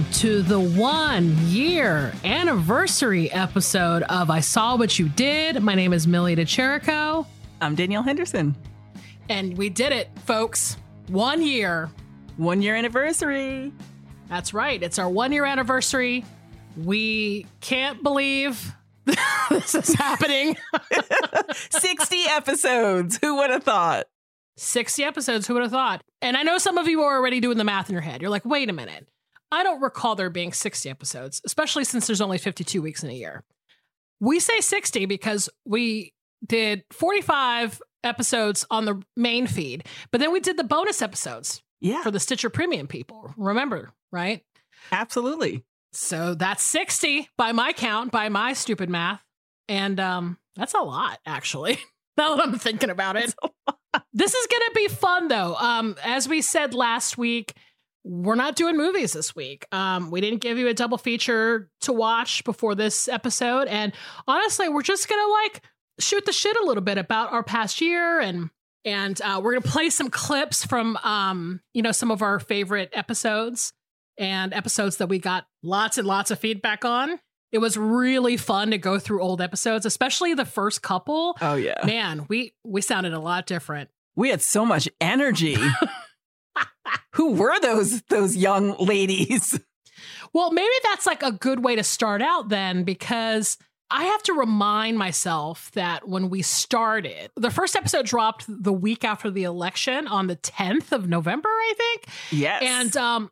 [0.00, 5.62] Welcome to the one year anniversary episode of I Saw What You Did.
[5.62, 7.26] My name is Millie De Chirico,
[7.60, 8.56] I'm Danielle Henderson.
[9.28, 10.78] and we did it, folks.
[11.08, 11.90] One year.
[12.38, 13.74] One year anniversary.
[14.30, 14.82] That's right.
[14.82, 16.24] It's our one year anniversary.
[16.78, 18.72] We can't believe
[19.50, 20.56] this is happening.
[21.52, 23.18] 60 episodes.
[23.20, 24.06] Who would have thought?
[24.56, 25.46] 60 episodes.
[25.46, 26.02] Who would have thought?
[26.22, 28.22] And I know some of you are already doing the math in your head.
[28.22, 29.06] You're like, wait a minute.
[29.52, 33.14] I don't recall there being 60 episodes, especially since there's only 52 weeks in a
[33.14, 33.44] year.
[34.20, 36.12] We say 60 because we
[36.46, 42.02] did 45 episodes on the main feed, but then we did the bonus episodes Yeah,
[42.02, 43.34] for the Stitcher Premium people.
[43.36, 44.42] Remember, right?
[44.92, 45.64] absolutely.
[45.92, 49.22] So that's 60 by my count, by my stupid math.
[49.68, 51.78] And um that's a lot actually.
[52.16, 53.34] now that I'm thinking about it.
[54.12, 55.54] This is going to be fun though.
[55.56, 57.54] Um as we said last week,
[58.04, 59.66] we're not doing movies this week.
[59.72, 63.92] Um we didn't give you a double feature to watch before this episode and
[64.26, 65.62] honestly, we're just going to like
[65.98, 68.50] shoot the shit a little bit about our past year and
[68.84, 72.90] and uh, we're gonna play some clips from um, you know some of our favorite
[72.94, 73.72] episodes
[74.18, 77.18] and episodes that we got lots and lots of feedback on.
[77.52, 81.36] It was really fun to go through old episodes, especially the first couple.
[81.40, 81.84] Oh, yeah.
[81.84, 83.90] Man, we we sounded a lot different.
[84.14, 85.56] We had so much energy.
[87.14, 89.58] Who were those those young ladies?
[90.32, 93.58] Well, maybe that's like a good way to start out then, because
[93.90, 99.04] I have to remind myself that when we started, the first episode dropped the week
[99.04, 102.06] after the election on the 10th of November, I think.
[102.30, 102.62] Yes.
[102.64, 103.30] And um,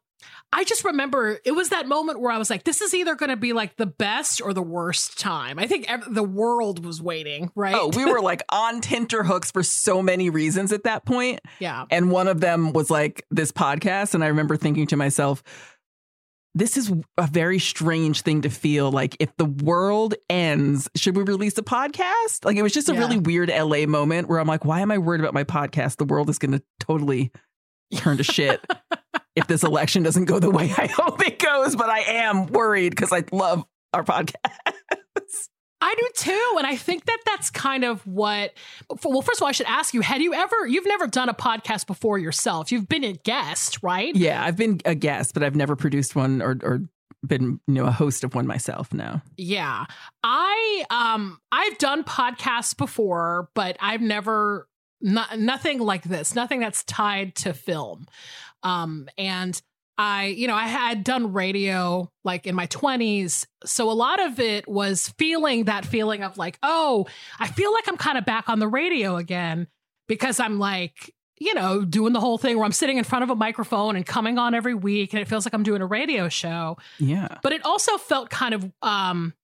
[0.52, 3.28] I just remember it was that moment where I was like, this is either going
[3.30, 5.58] to be like the best or the worst time.
[5.58, 7.74] I think ev- the world was waiting, right?
[7.74, 11.40] Oh, we were like on tenterhooks for so many reasons at that point.
[11.58, 11.84] yeah.
[11.90, 14.14] And one of them was like this podcast.
[14.14, 15.42] And I remember thinking to myself,
[16.54, 21.22] this is a very strange thing to feel like if the world ends, should we
[21.24, 22.44] release a podcast?
[22.44, 23.00] Like it was just a Yeah.
[23.00, 25.98] really weird LA moment where I'm like, why am I worried about my podcast?
[25.98, 27.30] The world is going to totally
[27.94, 28.60] turn to shit
[29.38, 31.76] if this election doesn't go the way I hope it goes.
[31.76, 34.34] But I am worried because I love our podcast.
[35.80, 36.54] I do too.
[36.58, 38.52] And I think that that's kind of what,
[39.04, 41.34] well, first of all, I should ask you, had you ever, you've never done a
[41.34, 42.72] podcast before yourself.
[42.72, 44.14] You've been a guest, right?
[44.14, 46.80] Yeah, I've been a guest, but I've never produced one or, or
[47.24, 49.22] been, you know, a host of one myself now.
[49.36, 49.86] Yeah.
[50.24, 54.68] I um I've done podcasts before, but I've never
[55.00, 58.06] no, nothing like this, nothing that's tied to film.
[58.62, 59.60] Um and
[60.00, 63.46] I, you know, I had done radio like in my 20s.
[63.64, 67.06] So a lot of it was feeling that feeling of like, oh,
[67.40, 69.66] I feel like I'm kind of back on the radio again
[70.06, 73.30] because I'm like, you know, doing the whole thing where I'm sitting in front of
[73.30, 76.28] a microphone and coming on every week and it feels like I'm doing a radio
[76.28, 77.38] show Yeah.
[77.42, 79.34] but it also felt kind of um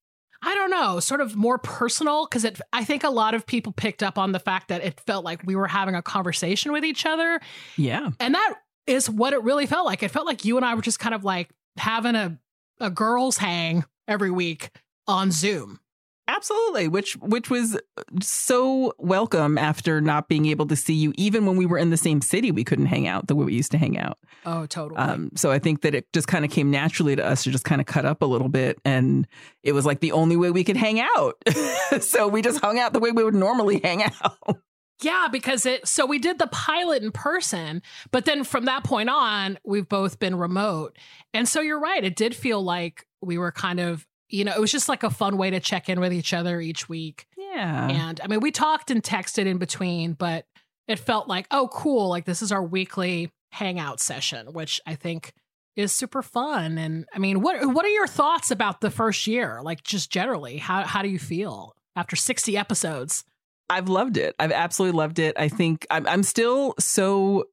[0.47, 3.73] I don't know, sort of more personal because it I think a lot of people
[3.73, 6.85] picked up on the fact that it felt like we were having a conversation with
[6.85, 7.41] each other
[7.77, 8.11] Yeah.
[8.21, 8.55] and that
[8.87, 10.03] is what it really felt like.
[10.03, 12.39] It felt like you and I were just kind of like having a
[12.81, 14.71] a girls hang every week
[15.07, 15.81] on Zoom.
[16.27, 17.79] Absolutely, which which was
[18.23, 21.99] so welcome after not being able to see you even when we were in the
[21.99, 24.19] same city we couldn't hang out the way we used to hang out.
[24.47, 24.99] Oh, totally.
[24.99, 27.65] Um so I think that it just kind of came naturally to us to just
[27.65, 29.29] kind of cut up a little bit and
[29.63, 31.35] it was like the only way we could hang out.
[32.01, 34.59] so we just hung out the way we would normally hang out.
[35.03, 39.09] Yeah, because it so we did the pilot in person, but then from that point
[39.09, 40.97] on, we've both been remote.
[41.33, 44.61] And so you're right, it did feel like we were kind of, you know, it
[44.61, 47.27] was just like a fun way to check in with each other each week.
[47.37, 47.89] Yeah.
[47.89, 50.47] And I mean, we talked and texted in between, but
[50.87, 55.33] it felt like, oh, cool, like this is our weekly hangout session, which I think
[55.77, 56.79] is super fun.
[56.79, 59.61] And I mean, what what are your thoughts about the first year?
[59.63, 63.25] Like just generally, how how do you feel after 60 episodes?
[63.71, 64.35] I've loved it.
[64.39, 65.35] I've absolutely loved it.
[65.39, 67.45] I think I'm I'm still so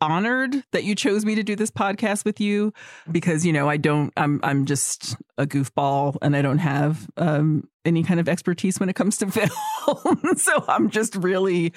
[0.00, 2.72] honored that you chose me to do this podcast with you
[3.10, 7.68] because you know I don't I'm I'm just a goofball and I don't have um,
[7.84, 10.36] any kind of expertise when it comes to film.
[10.36, 11.72] so I'm just really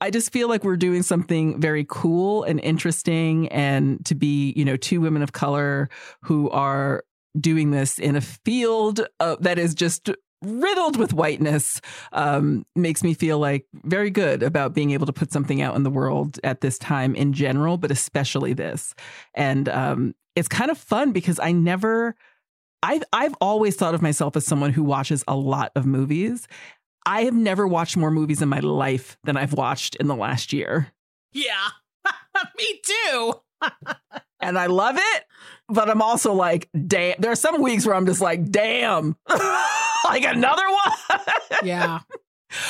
[0.00, 4.64] I just feel like we're doing something very cool and interesting and to be, you
[4.64, 5.88] know, two women of color
[6.22, 7.04] who are
[7.38, 10.10] doing this in a field uh, that is just
[10.42, 11.80] riddled with whiteness
[12.12, 15.82] um, makes me feel like very good about being able to put something out in
[15.82, 18.94] the world at this time in general, but especially this.
[19.34, 22.14] And um, it's kind of fun because I never.
[22.80, 26.46] I've I've always thought of myself as someone who watches a lot of movies.
[27.04, 30.52] I have never watched more movies in my life than I've watched in the last
[30.52, 30.92] year.
[31.32, 31.70] Yeah.
[32.56, 33.34] Me too.
[34.40, 35.24] and I love it,
[35.68, 37.16] but I'm also like, damn.
[37.18, 39.16] There are some weeks where I'm just like, damn.
[40.04, 41.20] like another one.
[41.64, 42.00] yeah.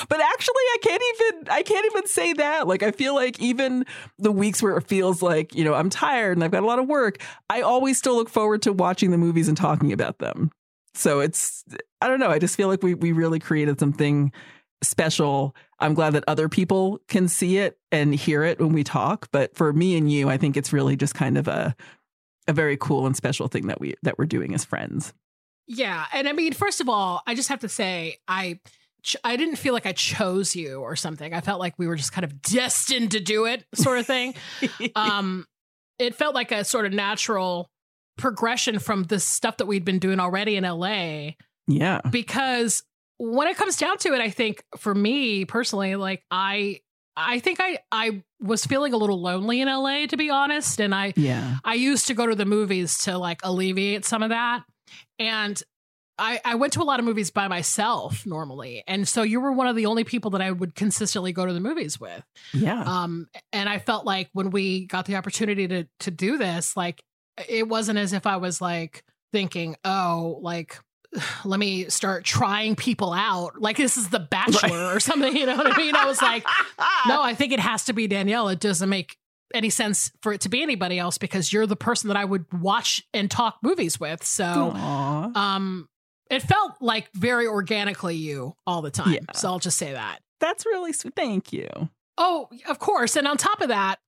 [0.08, 2.66] But actually I can't even I can't even say that.
[2.66, 3.84] Like I feel like even
[4.18, 6.80] the weeks where it feels like, you know, I'm tired and I've got a lot
[6.80, 10.50] of work, I always still look forward to watching the movies and talking about them.
[10.94, 11.64] So it's
[12.00, 14.32] I don't know, I just feel like we we really created something
[14.82, 15.54] special.
[15.80, 19.54] I'm glad that other people can see it and hear it when we talk, but
[19.56, 21.74] for me and you, I think it's really just kind of a
[22.46, 25.12] a very cool and special thing that we that we're doing as friends.
[25.66, 28.58] Yeah, and I mean, first of all, I just have to say, I
[29.22, 31.32] I didn't feel like I chose you or something.
[31.32, 34.34] I felt like we were just kind of destined to do it, sort of thing.
[34.96, 35.46] um,
[35.98, 37.70] it felt like a sort of natural
[38.16, 41.32] progression from the stuff that we'd been doing already in LA.
[41.66, 42.82] Yeah, because
[43.18, 46.80] when it comes down to it, I think for me personally, like I
[47.16, 50.94] I think I I was feeling a little lonely in LA to be honest and
[50.94, 51.56] I yeah.
[51.64, 54.62] I used to go to the movies to like alleviate some of that
[55.18, 55.60] and
[56.20, 58.82] I, I went to a lot of movies by myself normally.
[58.88, 61.52] And so you were one of the only people that I would consistently go to
[61.52, 62.24] the movies with.
[62.52, 62.82] Yeah.
[62.82, 67.02] Um, and I felt like when we got the opportunity to to do this, like
[67.48, 70.78] it wasn't as if I was like thinking, oh, like
[71.44, 73.60] let me start trying people out.
[73.60, 74.96] Like this is the bachelor right.
[74.96, 75.94] or something, you know what I mean?
[75.94, 76.44] I was like,
[77.06, 78.48] no, I think it has to be Danielle.
[78.48, 79.16] It doesn't make
[79.54, 82.44] any sense for it to be anybody else because you're the person that I would
[82.52, 84.24] watch and talk movies with.
[84.24, 85.36] So, Aww.
[85.36, 85.88] um,
[86.30, 89.14] it felt like very organically you all the time.
[89.14, 89.20] Yeah.
[89.34, 90.20] So I'll just say that.
[90.40, 91.14] That's really sweet.
[91.16, 91.68] Thank you.
[92.18, 93.16] Oh, of course.
[93.16, 93.98] And on top of that,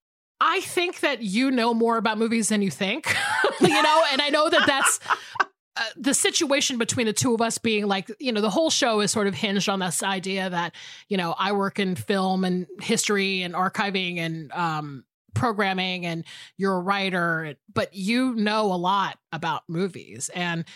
[0.41, 3.15] I think that you know more about movies than you think,
[3.61, 5.01] you know, and I know that that's
[5.81, 9.01] uh, the situation between the two of us being like, you know, the whole show
[9.01, 10.75] is sort of hinged on this idea that,
[11.09, 15.05] you know, I work in film and history and archiving and um,
[15.35, 16.25] programming and
[16.59, 20.29] you're a writer, but you know a lot about movies.
[20.35, 20.67] And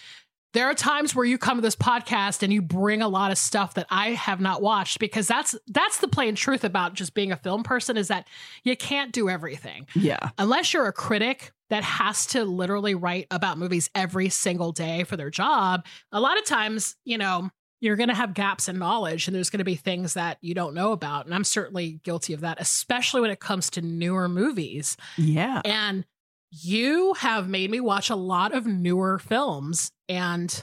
[0.55, 3.37] there are times where you come to this podcast and you bring a lot of
[3.37, 7.31] stuff that I have not watched because that's that's the plain truth about just being
[7.31, 8.27] a film person is that
[8.63, 9.87] you can't do everything.
[9.95, 10.31] Yeah.
[10.39, 15.17] Unless you're a critic that has to literally write about movies every single day for
[15.17, 17.51] their job, a lot of times, you know,
[17.81, 20.55] you're going to have gaps in knowledge and there's going to be things that you
[20.55, 21.27] don't know about.
[21.27, 24.97] And I'm certainly guilty of that, especially when it comes to newer movies.
[25.19, 25.61] Yeah.
[25.65, 26.05] And
[26.51, 30.63] you have made me watch a lot of newer films and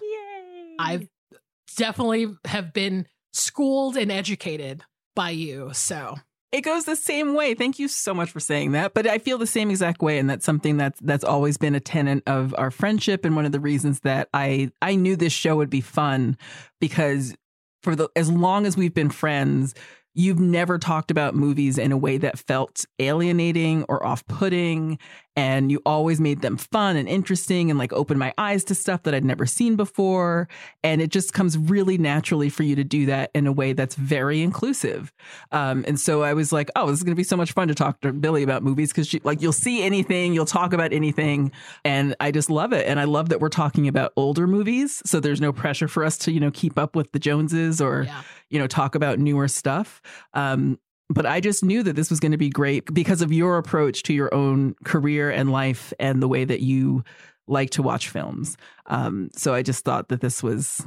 [0.79, 1.07] i
[1.75, 4.83] definitely have been schooled and educated
[5.15, 5.71] by you.
[5.73, 6.15] So
[6.51, 7.53] it goes the same way.
[7.53, 8.93] Thank you so much for saying that.
[8.93, 11.79] But I feel the same exact way, and that's something that's that's always been a
[11.79, 15.55] tenet of our friendship, and one of the reasons that I I knew this show
[15.55, 16.37] would be fun
[16.79, 17.35] because
[17.83, 19.73] for the as long as we've been friends,
[20.13, 24.99] you've never talked about movies in a way that felt alienating or off putting
[25.35, 29.03] and you always made them fun and interesting and like opened my eyes to stuff
[29.03, 30.49] that I'd never seen before.
[30.83, 33.95] And it just comes really naturally for you to do that in a way that's
[33.95, 35.13] very inclusive.
[35.51, 37.69] Um, and so I was like, oh, this is going to be so much fun
[37.69, 41.51] to talk to Billy about movies because like you'll see anything, you'll talk about anything.
[41.85, 42.85] And I just love it.
[42.87, 45.01] And I love that we're talking about older movies.
[45.05, 48.03] So there's no pressure for us to, you know, keep up with the Joneses or,
[48.03, 48.21] yeah.
[48.49, 50.01] you know, talk about newer stuff.
[50.33, 50.77] Um,
[51.13, 54.03] but I just knew that this was going to be great because of your approach
[54.03, 57.03] to your own career and life and the way that you
[57.47, 58.57] like to watch films.
[58.85, 60.85] Um, so I just thought that this was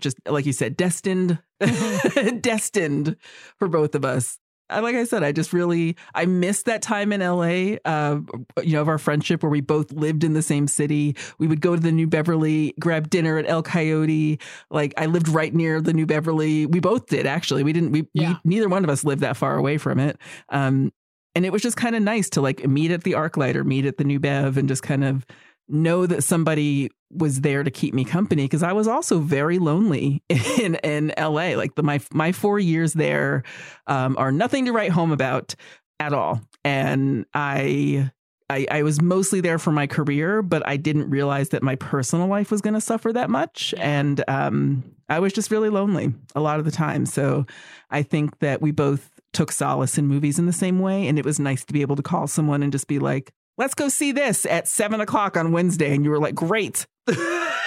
[0.00, 1.38] just like you said, destined,
[2.40, 3.16] destined
[3.58, 4.38] for both of us
[4.70, 7.76] like I said, I just really I missed that time in LA.
[7.84, 8.20] Uh,
[8.62, 11.16] you know, of our friendship where we both lived in the same city.
[11.38, 14.38] We would go to the New Beverly, grab dinner at El Coyote.
[14.70, 16.66] Like I lived right near the New Beverly.
[16.66, 17.62] We both did actually.
[17.62, 17.92] We didn't.
[17.92, 18.36] We, yeah.
[18.44, 20.18] we neither one of us lived that far away from it.
[20.48, 20.92] Um,
[21.34, 23.86] and it was just kind of nice to like meet at the ArcLight or meet
[23.86, 25.24] at the New Bev and just kind of
[25.68, 30.22] know that somebody was there to keep me company because I was also very lonely
[30.28, 31.56] in in LA.
[31.56, 33.42] Like the my my four years there
[33.86, 35.54] um, are nothing to write home about
[36.00, 36.40] at all.
[36.64, 38.10] and I
[38.50, 42.28] I, I, was mostly there for my career, but I didn't realize that my personal
[42.28, 43.74] life was going to suffer that much.
[43.76, 47.04] And um, I was just really lonely a lot of the time.
[47.04, 47.44] So
[47.90, 51.06] I think that we both took solace in movies in the same way.
[51.08, 53.74] And it was nice to be able to call someone and just be like, let's
[53.74, 55.94] go see this at seven o'clock on Wednesday.
[55.94, 56.86] And you were like, great.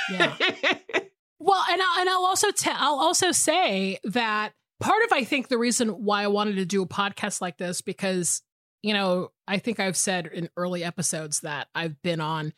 [0.09, 0.35] Yeah.
[1.39, 5.47] well, and, I, and I'll also tell, I'll also say that part of, I think,
[5.47, 8.41] the reason why I wanted to do a podcast like this, because
[8.83, 12.53] you know, I think I've said in early episodes that I've been on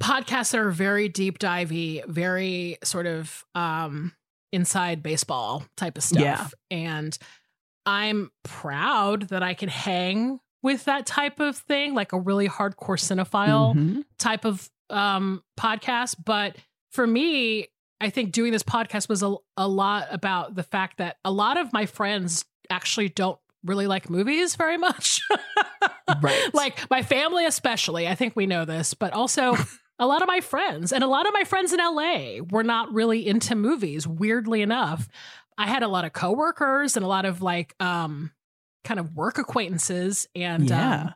[0.00, 4.12] podcasts that are very deep divey, very sort of um
[4.52, 6.54] inside baseball type of stuff.
[6.70, 6.76] Yeah.
[6.76, 7.18] And
[7.86, 12.98] I'm proud that I can hang with that type of thing, like a really hardcore
[12.98, 14.00] cinephile mm-hmm.
[14.18, 16.16] type of um podcast.
[16.24, 16.56] But
[16.90, 17.68] for me,
[18.00, 21.58] I think doing this podcast was a, a lot about the fact that a lot
[21.58, 25.20] of my friends actually don't really like movies very much.
[26.22, 26.54] right.
[26.54, 28.08] Like my family, especially.
[28.08, 29.56] I think we know this, but also
[29.98, 32.92] a lot of my friends and a lot of my friends in LA were not
[32.92, 35.08] really into movies, weirdly enough.
[35.58, 38.32] I had a lot of coworkers and a lot of like um
[38.84, 41.02] kind of work acquaintances and yeah.
[41.02, 41.14] um,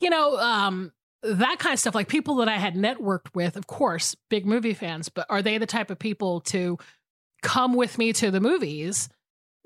[0.00, 3.66] you know, um that kind of stuff like people that I had networked with, of
[3.66, 6.78] course, big movie fans, but are they the type of people to
[7.42, 9.08] come with me to the movies?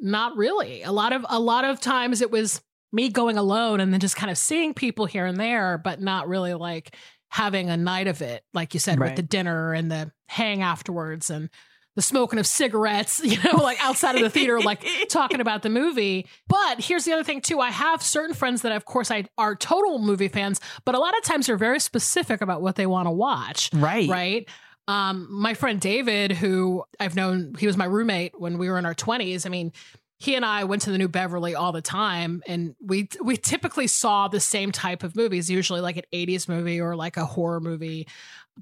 [0.02, 0.82] not really.
[0.82, 2.60] A lot of a lot of times it was
[2.92, 6.28] me going alone and then just kind of seeing people here and there, but not
[6.28, 6.94] really like
[7.30, 9.10] having a night of it, like you said, right.
[9.10, 11.48] with the dinner and the hang afterwards and
[11.94, 15.70] the smoking of cigarettes, you know, like outside of the theater, like talking about the
[15.70, 16.26] movie.
[16.48, 17.60] But here's the other thing too.
[17.60, 21.16] I have certain friends that of course I are total movie fans, but a lot
[21.16, 23.70] of times they're very specific about what they want to watch.
[23.72, 24.08] Right.
[24.08, 24.48] Right.
[24.88, 28.86] Um, my friend David, who I've known, he was my roommate when we were in
[28.86, 29.46] our 20s.
[29.46, 29.72] I mean,
[30.18, 33.88] he and I went to the New Beverly all the time, and we we typically
[33.88, 37.60] saw the same type of movies, usually like an 80s movie or like a horror
[37.60, 38.06] movie.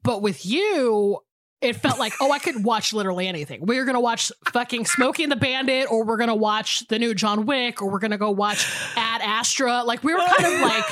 [0.02, 1.18] But with you,
[1.60, 3.64] it felt like, oh, I could watch literally anything.
[3.66, 7.14] We are gonna watch fucking Smokey and the Bandit, or we're gonna watch the new
[7.14, 9.84] John Wick, or we're gonna go watch Ad Astra.
[9.84, 10.84] Like we were kind of like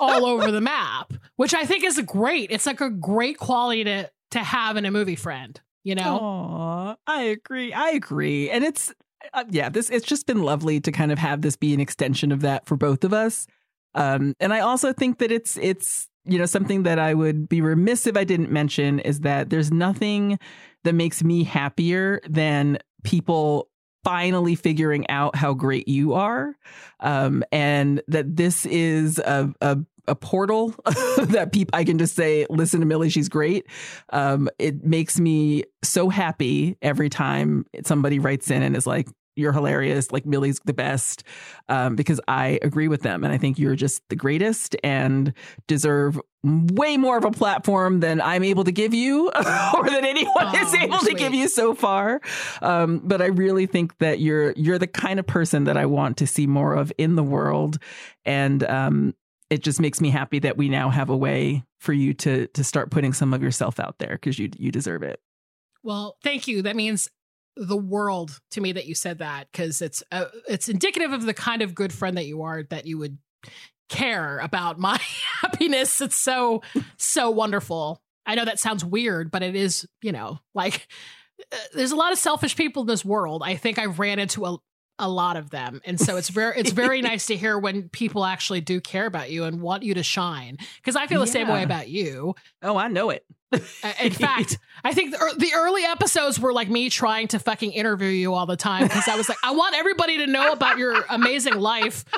[0.00, 2.50] all over the map, which I think is great.
[2.50, 6.18] It's like a great quality to to have in a movie friend, you know?
[6.20, 7.72] Aww, I agree.
[7.72, 8.50] I agree.
[8.50, 8.92] And it's,
[9.32, 12.32] uh, yeah, this, it's just been lovely to kind of have this be an extension
[12.32, 13.46] of that for both of us.
[13.94, 17.60] Um, and I also think that it's, it's, you know, something that I would be
[17.60, 20.38] remiss if I didn't mention is that there's nothing
[20.84, 23.68] that makes me happier than people
[24.04, 26.54] finally figuring out how great you are
[27.00, 30.74] um, and that this is a, a a portal
[31.16, 33.66] that people I can just say, listen to Millie, she's great.
[34.10, 39.52] Um, it makes me so happy every time somebody writes in and is like, you're
[39.52, 41.24] hilarious, like Millie's the best,
[41.68, 43.24] um, because I agree with them.
[43.24, 45.32] And I think you're just the greatest and
[45.66, 49.28] deserve way more of a platform than I'm able to give you
[49.74, 52.20] or than anyone oh, is able to give you so far.
[52.60, 56.18] Um, but I really think that you're you're the kind of person that I want
[56.18, 57.78] to see more of in the world.
[58.24, 59.14] And um,
[59.50, 62.62] it just makes me happy that we now have a way for you to to
[62.62, 65.20] start putting some of yourself out there because you you deserve it.
[65.82, 66.62] Well, thank you.
[66.62, 67.10] That means
[67.56, 71.34] the world to me that you said that because it's uh, it's indicative of the
[71.34, 73.18] kind of good friend that you are that you would
[73.88, 75.00] care about my
[75.40, 76.00] happiness.
[76.00, 76.62] It's so
[76.96, 78.00] so wonderful.
[78.26, 80.88] I know that sounds weird, but it is, you know, like
[81.52, 83.42] uh, there's a lot of selfish people in this world.
[83.44, 84.56] I think I ran into a,
[84.98, 85.80] a lot of them.
[85.84, 89.30] And so it's very it's very nice to hear when people actually do care about
[89.30, 90.58] you and want you to shine.
[90.76, 91.32] Because i feel the yeah.
[91.32, 92.34] same way about you.
[92.62, 93.24] Oh i know it.
[94.00, 98.08] In fact i think the, the, early episodes were like me trying to fucking interview
[98.08, 101.04] you all the time because i was like i want everybody to know about your
[101.08, 102.04] amazing life.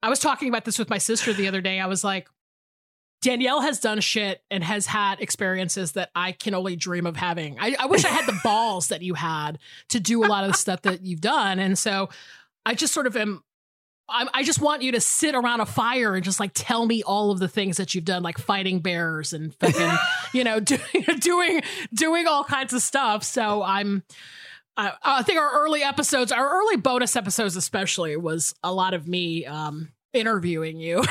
[0.00, 1.80] I was talking about this with my sister the other day.
[1.80, 2.28] I was like
[3.20, 7.58] Danielle has done shit and has had experiences that I can only dream of having.
[7.58, 9.58] I, I wish I had the balls that you had
[9.88, 11.58] to do a lot of the stuff that you've done.
[11.58, 12.10] And so
[12.64, 13.42] I just sort of am
[14.08, 17.02] I, I just want you to sit around a fire and just like tell me
[17.02, 19.90] all of the things that you've done, like fighting bears and fucking,
[20.32, 20.78] you know, do,
[21.20, 23.22] doing doing all kinds of stuff.
[23.22, 24.02] So I'm,
[24.76, 29.08] I, I, think our early episodes, our early bonus episodes especially, was a lot of
[29.08, 31.02] me um, interviewing you.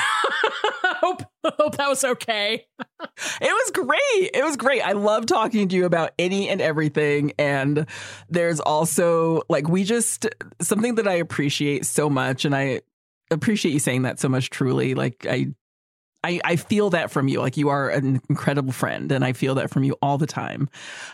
[1.00, 2.66] Hope hope that was okay.
[2.80, 3.06] it
[3.40, 4.30] was great.
[4.34, 4.82] It was great.
[4.82, 7.32] I love talking to you about any and everything.
[7.38, 7.86] And
[8.28, 10.26] there's also like we just
[10.60, 12.80] something that I appreciate so much, and I
[13.30, 14.50] appreciate you saying that so much.
[14.50, 15.48] Truly, like I
[16.24, 17.40] I, I feel that from you.
[17.40, 20.68] Like you are an incredible friend, and I feel that from you all the time.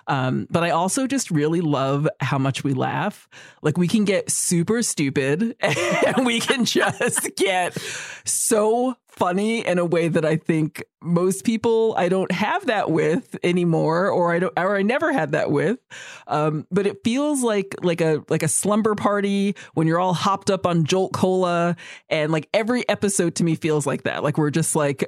[0.07, 3.29] Um, but I also just really love how much we laugh.
[3.63, 7.77] Like we can get super stupid, and we can just get
[8.25, 13.37] so funny in a way that I think most people I don't have that with
[13.45, 15.79] anymore, or I don't, or I never had that with.
[16.27, 20.51] Um, but it feels like like a like a slumber party when you're all hopped
[20.51, 21.77] up on Jolt Cola,
[22.09, 24.23] and like every episode to me feels like that.
[24.23, 25.05] Like we're just like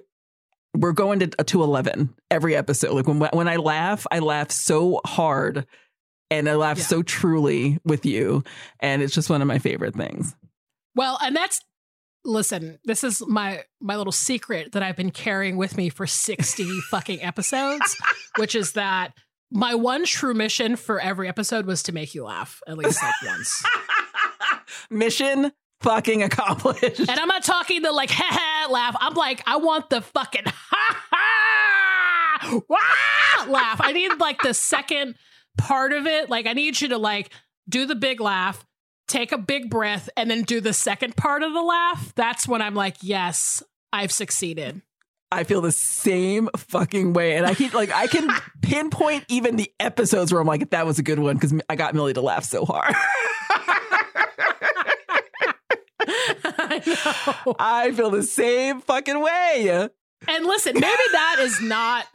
[0.77, 2.93] we're going to to eleven every episode.
[2.95, 5.67] Like when when I laugh, I laugh so hard,
[6.31, 6.85] and I laugh Yeah.
[6.85, 8.45] so truly with you,
[8.81, 10.37] and it's just one of my favorite things.
[10.95, 11.61] Well, and that's
[12.27, 16.81] listen, this is my my little secret that I've been carrying with me for 60
[16.91, 17.97] fucking episodes,
[18.37, 19.13] which is that
[19.51, 23.15] my one true mission for every episode was to make you laugh at least like
[23.25, 23.65] once.
[24.91, 27.01] Mission fucking accomplished.
[27.01, 28.97] And I'm not talking the like ha ha laugh.
[29.01, 33.81] I'm like, I want the fucking ha ha wah laugh.
[33.81, 35.15] I need like the second
[35.57, 36.29] part of it.
[36.29, 37.31] Like I need you to like
[37.69, 38.65] do the big laugh,
[39.07, 42.13] take a big breath, and then do the second part of the laugh.
[42.15, 44.83] That's when I'm like, yes, I've succeeded.
[45.33, 47.37] I feel the same fucking way.
[47.37, 48.31] And I can like I can
[48.63, 51.95] pinpoint even the episodes where I'm like, that was a good one because I got
[51.95, 52.95] Millie to laugh so hard.
[56.59, 56.83] I
[57.45, 57.57] know.
[57.59, 59.89] I feel the same fucking way.
[60.29, 62.07] And listen, maybe that is not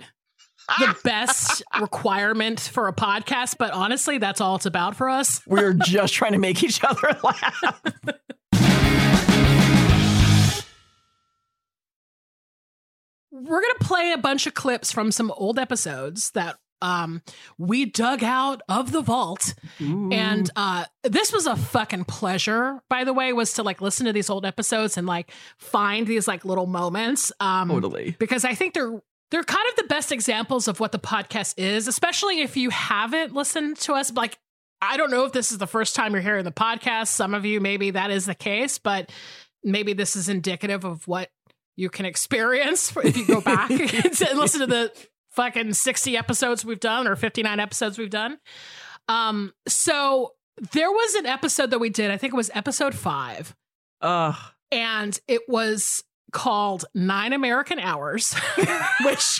[0.79, 5.41] the best requirement for a podcast, but honestly, that's all it's about for us.
[5.47, 7.81] We're just trying to make each other laugh.
[13.31, 17.21] We're going to play a bunch of clips from some old episodes that um,
[17.57, 19.53] we dug out of the vault.
[19.79, 24.13] And uh, this was a fucking pleasure, by the way, was to like listen to
[24.13, 27.31] these old episodes and like find these like little moments.
[27.39, 28.15] Um, totally.
[28.19, 29.01] because I think they're
[29.31, 33.33] they're kind of the best examples of what the podcast is, especially if you haven't
[33.33, 34.11] listened to us.
[34.11, 34.38] Like,
[34.81, 37.07] I don't know if this is the first time you're hearing the podcast.
[37.07, 39.11] Some of you maybe that is the case, but
[39.63, 41.29] maybe this is indicative of what
[41.77, 44.91] you can experience if you go back and listen to the
[45.31, 48.37] fucking 60 episodes we've done or 59 episodes we've done.
[49.07, 50.33] Um, so
[50.74, 53.55] there was an episode that we did, I think it was episode five
[54.01, 54.35] Ugh.
[54.72, 58.33] and it was called Nine American Hours,
[59.05, 59.39] which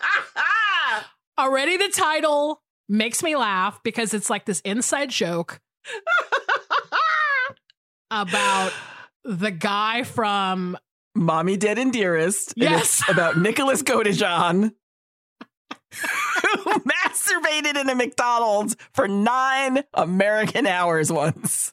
[1.38, 5.60] already the title makes me laugh because it's like this inside joke
[8.10, 8.72] about
[9.24, 10.76] the guy from
[11.14, 12.54] Mommy Dead and Dearest.
[12.56, 13.00] Yes.
[13.00, 14.72] it's about Nicholas Godejohn.
[15.92, 21.72] Who masturbated in a McDonald's for nine American hours once.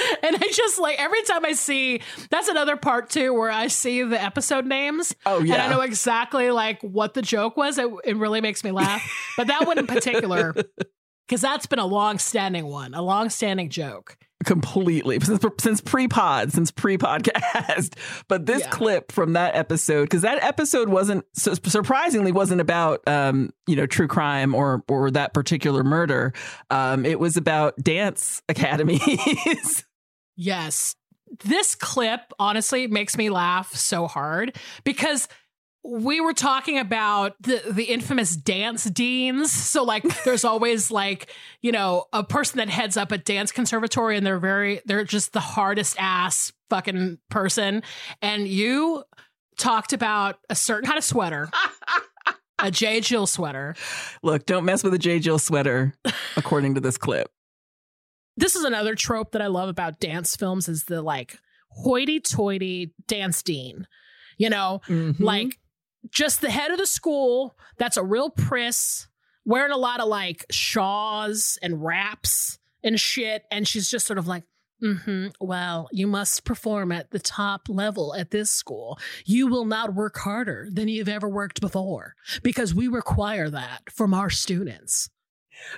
[0.22, 4.02] and I just like every time I see that's another part too where I see
[4.02, 5.54] the episode names Oh yeah.
[5.54, 7.78] and I know exactly like what the joke was.
[7.78, 9.02] It, it really makes me laugh.
[9.36, 10.54] But that one in particular,
[11.28, 14.16] because that's been a long standing one, a long standing joke.
[14.44, 17.94] completely since, since pre-pod since pre-podcast
[18.28, 18.70] but this Yeah.
[18.70, 24.08] clip from that episode because that episode wasn't surprisingly wasn't about um you know true
[24.08, 26.32] crime or or that particular murder
[26.70, 29.84] um it was about dance academies
[30.40, 30.96] Yes.
[31.44, 35.28] This clip honestly makes me laugh so hard because
[35.84, 39.52] we were talking about the the infamous dance deans.
[39.52, 44.16] So like there's always like, you know, a person that heads up a dance conservatory
[44.16, 47.82] and they're very they're just the hardest ass fucking person
[48.22, 49.04] and you
[49.58, 51.50] talked about a certain kind of sweater.
[52.58, 53.02] a J.
[53.02, 53.74] Jill sweater.
[54.22, 55.94] look don't mess with a j jill sweater
[56.36, 57.30] according to this clip
[58.40, 61.38] this is another trope that I love about dance films is the like
[61.70, 63.86] hoity-toity dance dean.
[64.38, 65.20] You know, Mhm.
[65.20, 65.58] like
[66.10, 69.06] just the head of the school that's a real priss,
[69.44, 73.44] wearing a lot of like shaws and wraps and shit.
[73.50, 74.44] And she's just sort of like,
[74.82, 78.98] mm-hmm well, you must perform at the top level at this school.
[79.26, 84.14] You will not work harder than you've ever worked before because we require that from
[84.14, 85.10] our students.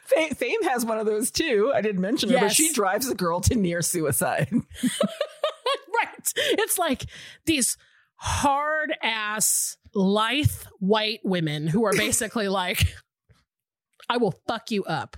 [0.05, 1.73] Fame, Fame has one of those too.
[1.75, 4.49] I didn't mention her, but she drives a girl to near suicide.
[4.53, 6.33] right.
[6.37, 7.05] It's like
[7.47, 7.77] these
[8.16, 12.95] hard ass, lithe white women who are basically like,
[14.09, 15.16] I will fuck you up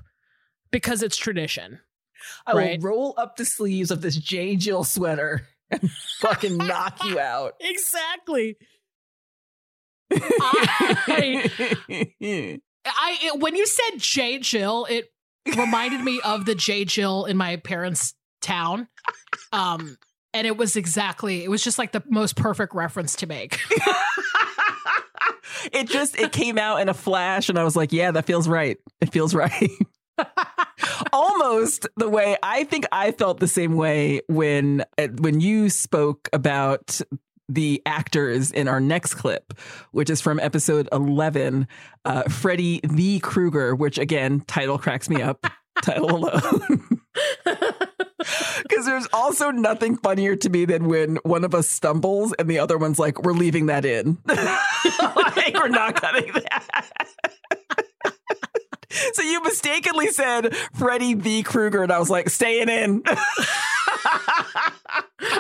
[0.70, 1.80] because it's tradition.
[2.46, 2.80] I Right.
[2.80, 4.56] will roll up the sleeves of this J.
[4.56, 7.54] Jill sweater and fucking knock you out.
[7.60, 8.56] Exactly.
[10.10, 11.50] I,
[12.84, 15.10] I it- when you said J Jill, it
[15.56, 18.88] reminded me of the J Jill in my parents' town.
[19.52, 19.98] Um,
[20.32, 23.60] and it was exactly it was just like the most perfect reference to make.
[25.72, 28.48] it just it came out in a flash and I was like, yeah, that feels
[28.48, 28.76] right.
[29.00, 29.70] It feels right.
[31.12, 36.28] Almost the way I think I felt the same way when uh, when you spoke
[36.32, 37.00] about
[37.48, 39.54] the actors in our next clip,
[39.92, 41.66] which is from episode 11,
[42.04, 45.46] uh, Freddy the Krueger, which again, title cracks me up,
[45.82, 47.00] title alone.
[48.62, 52.58] Because there's also nothing funnier to me than when one of us stumbles and the
[52.58, 54.16] other one's like, we're leaving that in.
[54.26, 56.86] like, we're not cutting that.
[59.12, 63.02] so you mistakenly said Freddy the Krueger, and I was like, staying in.
[63.06, 63.92] I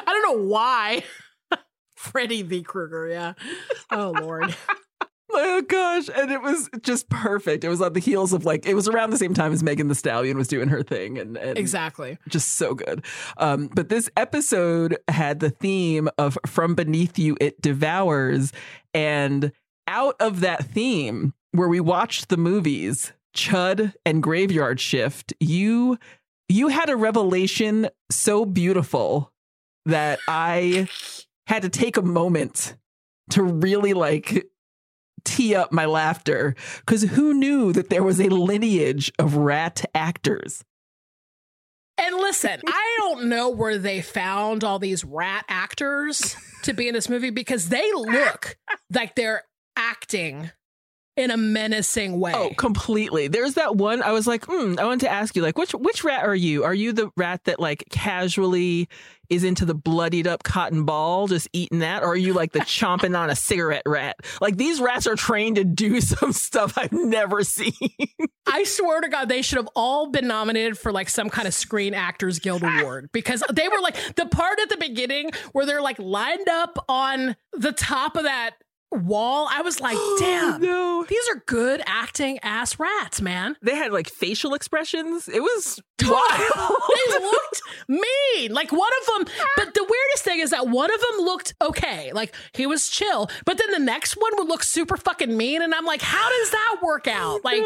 [0.06, 1.04] don't know why.
[2.04, 3.32] Freddy the Krueger, yeah.
[3.90, 4.54] Oh Lord.
[5.36, 7.64] Oh gosh, and it was just perfect.
[7.64, 9.88] It was on the heels of like it was around the same time as Megan
[9.88, 13.04] Thee Stallion was doing her thing, and, and exactly, just so good.
[13.38, 18.52] Um, but this episode had the theme of "From Beneath You, It Devours,"
[18.92, 19.50] and
[19.88, 25.98] out of that theme, where we watched the movies Chud and Graveyard Shift, you
[26.48, 29.32] you had a revelation so beautiful
[29.86, 30.88] that I
[31.46, 32.76] had to take a moment
[33.30, 34.46] to really like
[35.24, 40.64] tee up my laughter because who knew that there was a lineage of rat actors?
[41.96, 46.94] And listen, I don't know where they found all these rat actors to be in
[46.94, 48.56] this movie because they look
[48.92, 49.44] like they're
[49.76, 50.50] acting
[51.16, 52.32] in a menacing way.
[52.34, 53.28] Oh, completely.
[53.28, 54.02] There's that one.
[54.02, 56.64] I was like, hmm, I wanted to ask you, like, which which rat are you?
[56.64, 58.88] Are you the rat that like casually
[59.30, 62.58] is into the bloodied up cotton ball, just eating that, or are you like the
[62.60, 64.16] chomping on a cigarette rat?
[64.40, 67.72] Like these rats are trained to do some stuff I've never seen.
[68.46, 71.54] I swear to God, they should have all been nominated for like some kind of
[71.54, 75.82] Screen Actors Guild award because they were like the part at the beginning where they're
[75.82, 78.56] like lined up on the top of that
[78.94, 79.48] wall.
[79.50, 81.04] I was like, damn, no.
[81.08, 83.56] these are good acting ass rats, man.
[83.62, 85.28] They had like facial expressions.
[85.28, 86.76] It was wild.
[87.10, 88.52] they looked mean.
[88.52, 92.12] Like one of them, but the weirdest thing is that one of them looked okay.
[92.12, 95.62] Like he was chill, but then the next one would look super fucking mean.
[95.62, 97.44] And I'm like, how does that work out?
[97.44, 97.62] Like,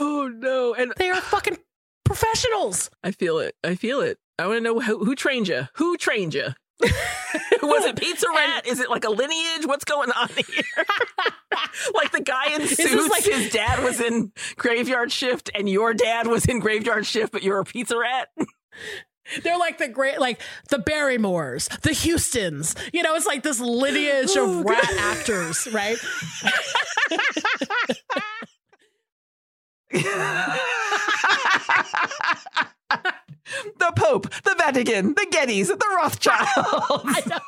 [0.00, 0.74] oh no.
[0.74, 1.58] And they are fucking
[2.04, 2.90] professionals.
[3.02, 3.54] I feel it.
[3.64, 4.18] I feel it.
[4.38, 5.68] I want to know who, who trained you?
[5.74, 6.48] Who trained you?
[7.62, 8.66] was it Pizza Rat?
[8.66, 9.66] Is it like a lineage?
[9.66, 10.64] What's going on here?
[11.94, 16.26] like the guy in suits, like his dad was in Graveyard Shift, and your dad
[16.26, 18.28] was in Graveyard Shift, but you're a Pizza Rat.
[19.42, 20.40] They're like the great, like
[20.70, 22.74] the Barrymores, the Hustons.
[22.92, 25.96] You know, it's like this lineage of rat actors, right?
[33.78, 36.48] the Pope, the Vatican, the Gettys, the Rothschilds.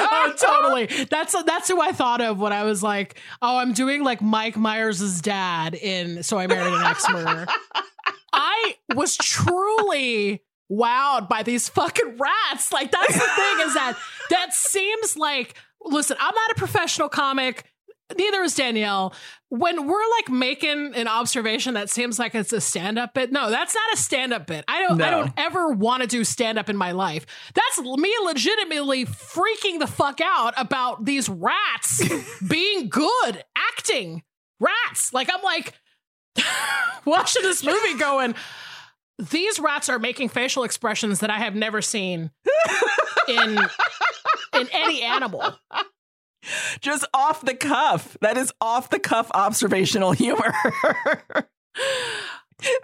[0.00, 0.86] oh, totally.
[1.06, 4.56] That's that's who I thought of when I was like, oh, I'm doing like Mike
[4.56, 7.46] Myers' dad in So I Married an Axe Murderer.
[8.32, 12.72] I was truly wowed by these fucking rats.
[12.72, 13.96] Like that's the thing is that
[14.30, 17.64] that seems like listen, I'm not a professional comic
[18.16, 19.14] neither is Danielle.
[19.50, 23.74] When we're like making an observation that seems like it's a stand-up bit, no, that's
[23.74, 24.64] not a stand-up bit.
[24.68, 25.04] I don't no.
[25.06, 27.24] I don't ever want to do stand-up in my life.
[27.54, 32.02] That's me legitimately freaking the fuck out about these rats
[32.46, 34.22] being good acting.
[34.60, 35.14] Rats.
[35.14, 35.72] Like I'm like
[37.06, 38.34] watching this movie going
[39.18, 42.30] these rats are making facial expressions that I have never seen
[43.28, 43.58] in
[44.54, 45.58] in any animal
[46.80, 48.16] just off the cuff.
[48.20, 50.54] That is off the cuff observational humor.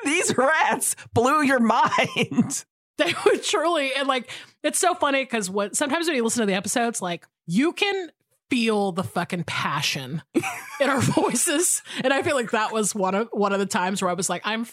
[0.05, 2.64] These rats blew your mind.
[2.96, 4.31] They were truly, and like,
[4.62, 8.11] it's so funny because what sometimes when you listen to the episodes, like, you can
[8.50, 10.22] feel the fucking passion
[10.81, 14.00] in our voices, and I feel like that was one of one of the times
[14.00, 14.68] where I was like, I'm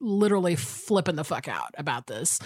[0.00, 2.40] literally flipping the fuck out about this.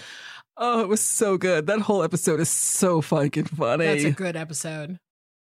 [0.57, 1.65] Oh, it was so good.
[1.65, 3.87] That whole episode is so fucking funny.
[3.87, 4.99] That's a good episode.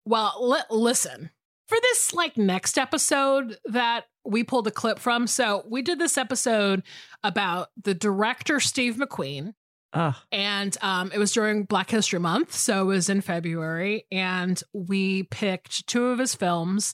[0.06, 1.32] Well, listen,
[1.68, 5.28] for this like next episode that we pulled a clip from.
[5.28, 6.84] So we did this episode
[7.24, 9.54] about the director Steve McQueen.
[9.94, 10.14] Uh.
[10.32, 15.24] And um, it was during Black History Month, so it was in February, and we
[15.24, 16.94] picked two of his films.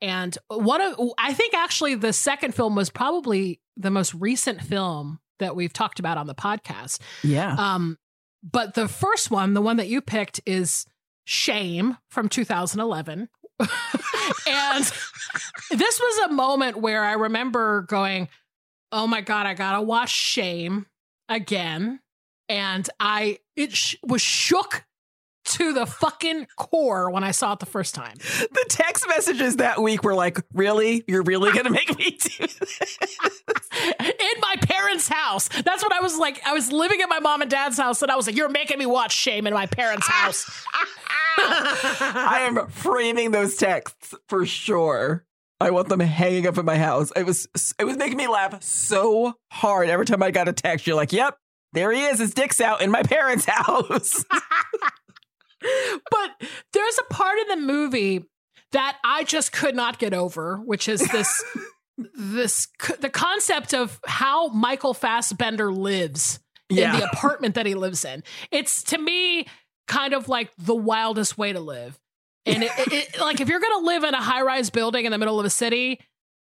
[0.00, 5.18] And one of, I think actually the second film was probably the most recent film
[5.40, 7.00] that we've talked about on the podcast.
[7.24, 7.56] Yeah.
[7.58, 7.98] Um,
[8.44, 10.86] but the first one, the one that you picked, is
[11.26, 13.28] Shame from 2011.
[13.60, 14.84] and
[15.70, 18.28] this was a moment where I remember going,
[18.92, 20.86] Oh my God, I gotta watch Shame
[21.28, 22.00] again.
[22.48, 24.84] and I it sh- was shook
[25.46, 28.16] to the fucking core when I saw it the first time.
[28.18, 31.04] The text messages that week were like, "Really?
[31.06, 32.98] You're really going to make me do this?"
[34.02, 35.48] In my parents' house.
[35.48, 36.40] That's what I was like.
[36.46, 38.78] I was living at my mom and dad's house and I was like, "You're making
[38.78, 40.64] me watch Shame in my parents' house."
[41.38, 45.24] I am framing those texts for sure.
[45.60, 47.12] I want them hanging up in my house.
[47.16, 50.86] It was it was making me laugh so hard every time I got a text.
[50.86, 51.36] You're like, "Yep,
[51.72, 52.18] there he is.
[52.18, 54.24] His dick's out in my parents' house."
[56.10, 56.30] But
[56.72, 58.24] there's a part of the movie
[58.72, 61.44] that I just could not get over, which is this
[62.14, 62.68] this
[63.00, 66.94] the concept of how Michael Fassbender lives Yeah.
[66.94, 68.22] in the apartment that he lives in.
[68.50, 69.46] It's to me
[69.86, 71.98] kind of like the wildest way to live.
[72.44, 75.10] And it, it, it- like if you're going to live in a high-rise building in
[75.12, 76.00] the middle of a city,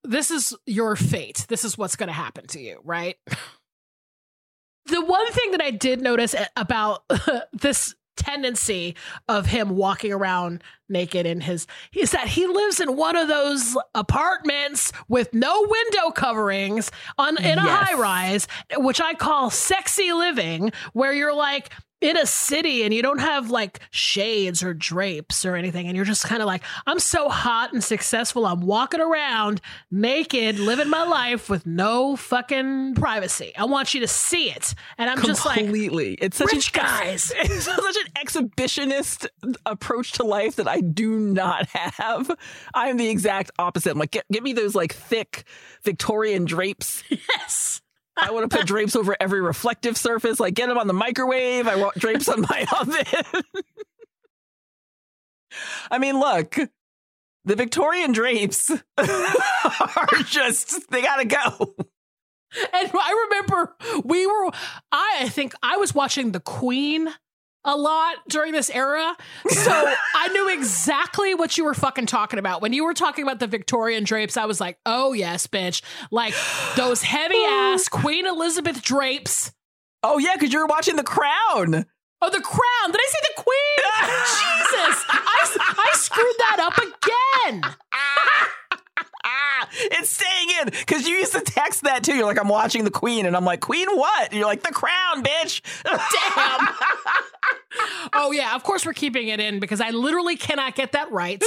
[0.05, 1.45] this is your fate.
[1.49, 3.17] This is what's going to happen to you, right?
[4.87, 7.03] The one thing that I did notice about
[7.53, 8.95] this tendency
[9.29, 13.77] of him walking around naked in his is that he lives in one of those
[13.95, 17.89] apartments with no window coverings on in a Yes.
[17.89, 23.03] high rise which I call sexy living where you're like in a city and you
[23.03, 26.99] don't have like shades or drapes or anything and you're just kind of like I'm
[27.01, 33.53] so hot and successful I'm walking around naked living my life with no fucking privacy
[33.57, 36.15] I want you to see it and I'm just like completely.
[36.15, 37.33] it's such rich an guys.
[37.39, 39.27] It's such an exhibitionist
[39.67, 42.31] approach to life that I do not have.
[42.75, 43.91] I'm the exact opposite.
[43.91, 45.45] I'm like, give me those like thick
[45.83, 47.03] Victorian drapes.
[47.11, 47.81] yes
[48.19, 50.41] I want to put drapes over every reflective surface.
[50.41, 51.67] Like, get them on the microwave.
[51.69, 53.43] I want drapes on my oven.
[55.91, 56.57] I mean, look,
[57.45, 61.75] the Victorian drapes are just, they gotta go.
[62.73, 64.51] And I remember we were,
[64.91, 67.09] I think I was watching The Queen
[67.65, 69.17] a lot during this era.
[69.49, 69.71] So
[70.15, 72.63] I knew exactly what you were fucking talking about.
[72.63, 75.83] When you were talking about the Victorian drapes, I was like, oh, yes, bitch.
[76.11, 76.35] Like
[76.77, 79.53] those heavy ass Queen Elizabeth drapes.
[80.03, 81.87] Oh, yeah, because you were watching The Crown.
[82.21, 82.91] Oh, the crown.
[82.91, 83.79] Did I say the queen?
[84.91, 85.05] Jesus.
[85.09, 87.63] I, I screwed that up again.
[89.25, 92.15] Ah, it's staying in because you used to text that too.
[92.15, 94.31] You're like, I'm watching the Queen, and I'm like, Queen what?
[94.31, 95.61] And you're like, the Crown, bitch.
[95.85, 96.69] Damn.
[98.15, 101.43] oh yeah, of course we're keeping it in because I literally cannot get that right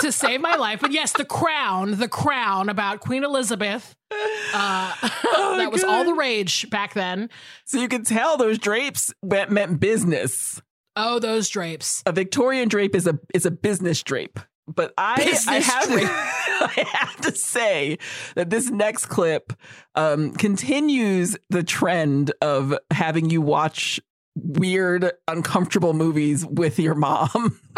[0.00, 0.80] to save my life.
[0.80, 3.94] But yes, the crown, the crown about Queen Elizabeth.
[4.52, 7.30] Uh, that was all the rage back then.
[7.64, 10.60] so you can tell those drapes meant, meant business.
[10.96, 12.02] Oh, those drapes.
[12.06, 14.40] A Victorian drape is a is a business drape.
[14.66, 16.04] But I, I have to.
[16.62, 17.98] I have to say
[18.34, 19.52] that this next clip
[19.94, 23.98] um, continues the trend of having you watch
[24.36, 27.58] weird, uncomfortable movies with your mom.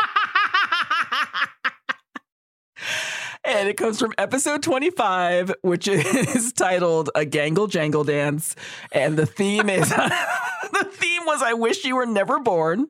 [3.44, 8.54] And it comes from episode 25, which is titled A Gangle Jangle Dance.
[8.92, 12.88] And the theme is the theme was I Wish You Were Never Born.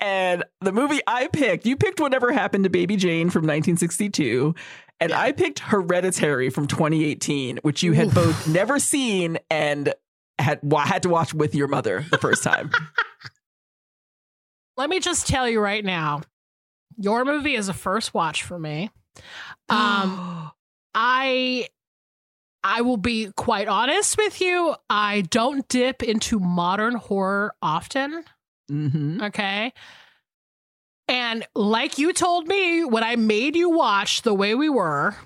[0.00, 4.54] And the movie I picked, you picked Whatever Happened to Baby Jane from 1962.
[5.00, 5.20] And Yeah.
[5.20, 8.14] I picked Hereditary from 2018, which you had Oof.
[8.14, 9.94] both never seen and
[10.38, 12.70] had had to watch with your mother the first time.
[14.76, 16.20] Let me just tell you right now,
[16.96, 18.90] your movie is a first watch for me.
[19.68, 20.50] Um,
[20.94, 21.66] I
[22.62, 24.74] I will be quite honest with you.
[24.88, 28.24] I don't dip into modern horror often.
[28.68, 29.72] Hmm Okay.
[31.08, 35.16] And like you told me when I made you watch the way we were,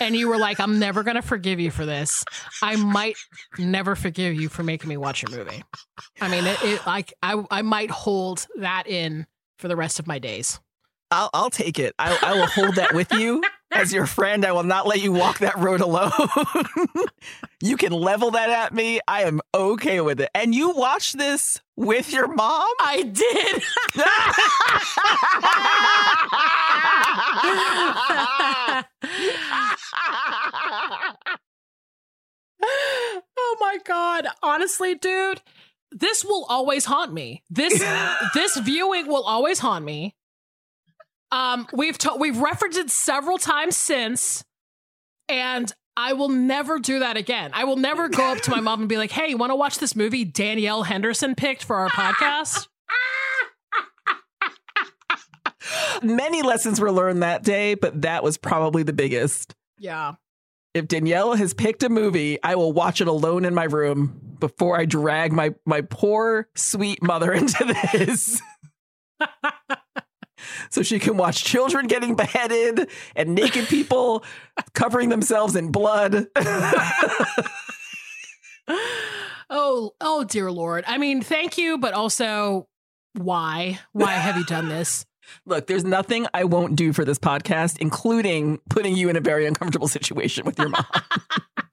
[0.00, 2.24] and you were like, I'm never going to forgive you for this.
[2.62, 3.16] I might
[3.58, 5.64] never forgive you for making me watch your movie.
[6.20, 9.26] I mean, it, it like I, I might hold that in
[9.58, 10.60] for the rest of my days.
[11.10, 11.94] I'll, I'll take it.
[11.98, 13.42] I, I will hold that with you
[13.74, 14.44] as your friend.
[14.44, 16.10] I will not let you walk that road alone.
[17.60, 19.00] you can level that at me.
[19.06, 20.30] I am okay with it.
[20.34, 22.68] And you watched this with your mom?
[22.80, 23.62] I did.
[33.36, 34.26] oh my god.
[34.42, 35.40] Honestly, dude,
[35.90, 37.42] this will always haunt me.
[37.50, 37.82] This
[38.34, 40.14] this viewing will always haunt me.
[41.34, 44.44] Um we've ta- we've referenced it several times since
[45.28, 47.50] and I will never do that again.
[47.54, 49.56] I will never go up to my mom and be like, "Hey, you want to
[49.56, 52.68] watch this movie Danielle Henderson picked for our podcast?"
[56.02, 59.54] Many lessons were learned that day, but that was probably the biggest.
[59.78, 60.14] Yeah.
[60.74, 64.78] if Danielle has picked a movie, I will watch it alone in my room before
[64.78, 68.42] I drag my my poor sweet mother into this.
[70.70, 74.24] so she can watch children getting beheaded and naked people
[74.74, 76.26] covering themselves in blood.
[79.50, 80.84] oh, oh dear lord.
[80.86, 82.68] I mean, thank you, but also
[83.14, 83.78] why?
[83.92, 85.06] Why have you done this?
[85.46, 89.46] Look, there's nothing I won't do for this podcast, including putting you in a very
[89.46, 90.84] uncomfortable situation with your mom.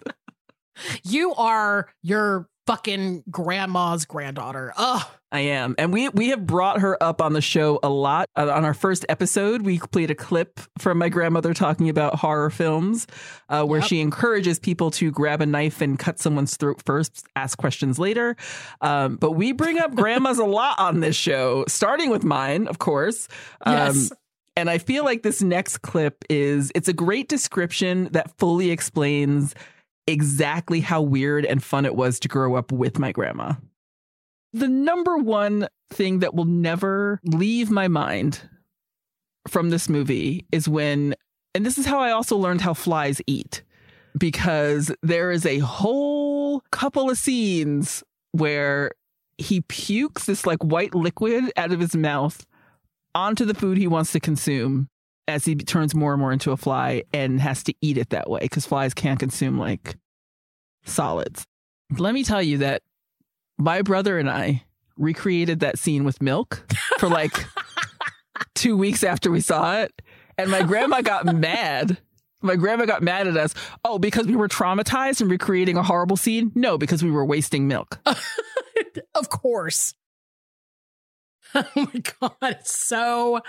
[1.03, 4.73] you are your fucking grandma's granddaughter.
[4.77, 5.05] Ugh.
[5.33, 5.75] I am.
[5.77, 8.27] And we we have brought her up on the show a lot.
[8.35, 12.49] Uh, on our first episode, we played a clip from my grandmother talking about horror
[12.49, 13.07] films
[13.49, 13.87] uh, where yep.
[13.87, 18.35] she encourages people to grab a knife and cut someone's throat first, ask questions later.
[18.81, 22.79] Um, but we bring up grandmas a lot on this show, starting with mine, of
[22.79, 23.27] course.
[23.65, 24.11] Um, yes.
[24.57, 29.55] And I feel like this next clip is it's a great description that fully explains
[30.07, 33.53] exactly how weird and fun it was to grow up with my grandma.
[34.53, 38.41] The number one thing that will never leave my mind
[39.47, 41.15] from this movie is when,
[41.55, 43.63] and this is how I also learned how flies eat,
[44.17, 48.91] because there is a whole couple of scenes where
[49.37, 52.45] he pukes this like white liquid out of his mouth
[53.15, 54.87] onto the food he wants to consume
[55.27, 58.29] as he turns more and more into a fly and has to eat it that
[58.29, 59.95] way because flies can't consume like
[60.85, 61.45] solids.
[61.97, 62.81] Let me tell you that
[63.57, 64.63] my brother and I
[64.97, 66.65] recreated that scene with milk
[66.99, 67.45] for like
[68.55, 69.91] two weeks after we saw it.
[70.37, 71.97] And my grandma got mad.
[72.41, 73.53] My grandma got mad at us.
[73.85, 76.51] Oh, because we were traumatized and recreating a horrible scene?
[76.55, 77.99] No, because we were wasting milk.
[79.15, 79.93] of course.
[81.53, 82.33] Oh my God.
[82.41, 83.41] It's so,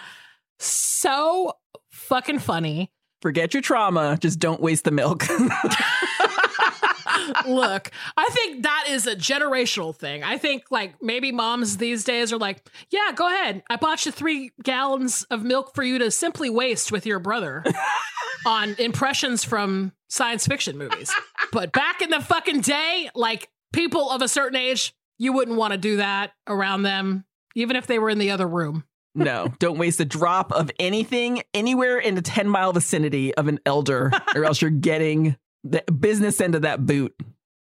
[0.58, 1.54] so
[2.02, 2.90] fucking funny.
[3.20, 4.18] Forget your trauma.
[4.20, 5.24] Just don't waste the milk.
[7.46, 10.24] Look, I think that is a generational thing.
[10.24, 13.62] I think like maybe moms these days are like, yeah, go ahead.
[13.70, 17.64] I bought you three gallons of milk for you to simply waste with your brother
[18.46, 21.12] on impressions from science fiction movies.
[21.52, 25.72] But back in the fucking day, like people of a certain age, you wouldn't want
[25.72, 28.84] to do that around them, even if they were in the other room.
[29.14, 33.58] No, don't waste a drop of anything anywhere in the 10 mile vicinity of an
[33.66, 37.14] elder, or else you're getting the business end of that boot.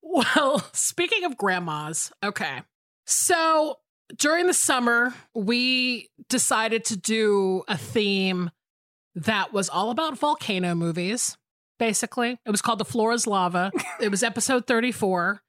[0.02, 2.62] Well, speaking of grandmas, okay.
[3.06, 3.80] So
[4.18, 8.52] during the summer, we decided to do a theme
[9.16, 11.38] that was all about volcano movies,
[11.80, 12.38] basically.
[12.46, 13.72] It was called The Floor is Lava.
[14.00, 15.42] it was episode 34.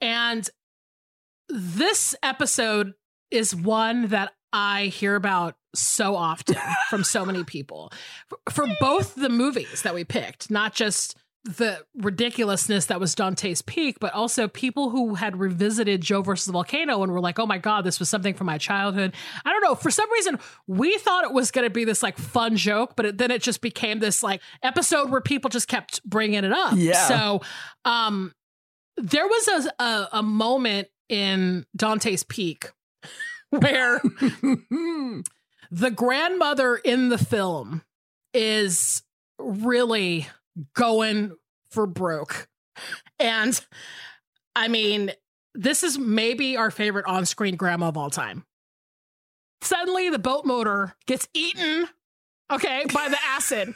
[0.00, 0.48] And
[1.48, 2.94] this episode
[3.30, 6.56] is one that I hear about so often
[6.88, 7.92] from so many people
[8.50, 13.98] for both the movies that we picked, not just the ridiculousness that was Dante's Peak,
[13.98, 17.56] but also people who had revisited Joe versus the Volcano and were like, oh my
[17.56, 19.14] God, this was something from my childhood.
[19.44, 19.74] I don't know.
[19.74, 23.06] For some reason, we thought it was going to be this like fun joke, but
[23.06, 26.74] it, then it just became this like episode where people just kept bringing it up.
[26.76, 27.08] Yeah.
[27.08, 27.40] So,
[27.86, 28.34] um,
[28.98, 32.70] there was a, a, a moment in Dante's Peak
[33.50, 34.00] where
[35.70, 37.82] the grandmother in the film
[38.32, 39.02] is
[39.38, 40.26] really
[40.74, 41.36] going
[41.70, 42.48] for broke.
[43.18, 43.60] And
[44.56, 45.12] I mean,
[45.54, 48.44] this is maybe our favorite on screen grandma of all time.
[49.62, 51.86] Suddenly, the boat motor gets eaten,
[52.50, 53.74] okay, by the acid.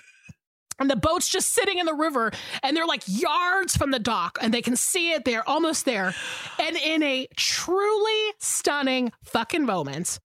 [0.78, 2.32] And the boat's just sitting in the river,
[2.62, 5.24] and they're like yards from the dock, and they can see it.
[5.24, 6.14] They're almost there.
[6.58, 10.18] And in a truly stunning fucking moment,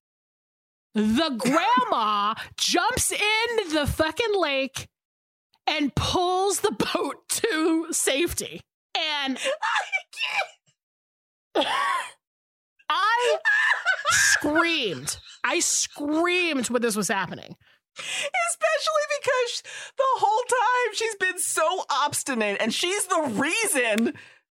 [0.95, 4.88] the grandma jumps in the fucking lake
[5.67, 8.62] and pulls the boat to safety.
[8.97, 9.38] And
[12.89, 13.38] I
[14.09, 15.17] screamed.
[15.43, 17.55] I screamed when this was happening.
[17.99, 19.63] Especially because
[19.97, 24.13] the whole time she's been so obstinate and she's the reason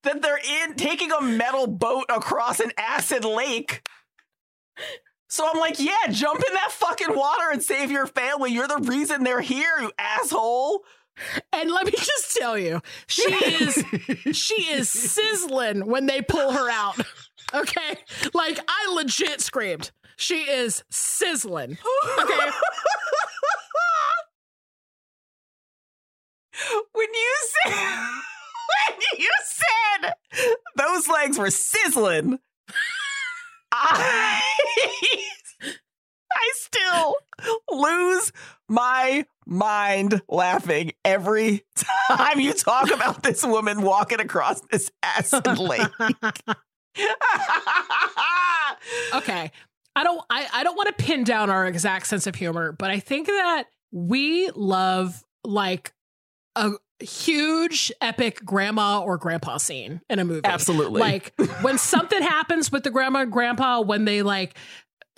[0.04, 3.82] that they're in taking a metal boat across an acid lake.
[5.28, 8.52] So I'm like, yeah, jump in that fucking water and save your family.
[8.52, 10.84] You're the reason they're here, you asshole.
[11.52, 13.84] And let me just tell you, she is
[14.37, 17.00] she is sizzling when they pull her out.
[17.54, 17.98] Okay?
[18.33, 19.92] Like I legit screamed.
[20.17, 21.77] She is sizzling.
[22.19, 22.33] Okay.
[26.94, 27.36] when you
[27.66, 27.74] said
[28.88, 30.14] when you said
[30.76, 32.40] those legs were sizzling,
[33.72, 34.42] I
[36.32, 37.16] I still
[37.72, 38.32] lose
[38.68, 41.66] my mind laughing every
[42.08, 45.82] time you talk about this woman walking across this acid lake.
[49.16, 49.52] okay.
[49.96, 52.92] I don't I, I don't want to pin down our exact sense of humor, but
[52.92, 55.94] I think that we love like
[56.56, 60.41] a huge epic grandma or grandpa scene in a movie.
[60.45, 61.00] Absolutely.
[61.00, 64.56] Like when something happens with the grandma and grandpa when they like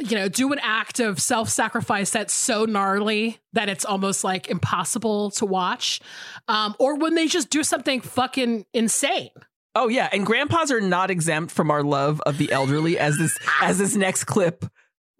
[0.09, 4.47] you know, do an act of self sacrifice that's so gnarly that it's almost like
[4.47, 6.01] impossible to watch.
[6.47, 9.29] Um, or when they just do something fucking insane.
[9.75, 13.37] Oh yeah, and grandpas are not exempt from our love of the elderly as this
[13.61, 14.65] as this next clip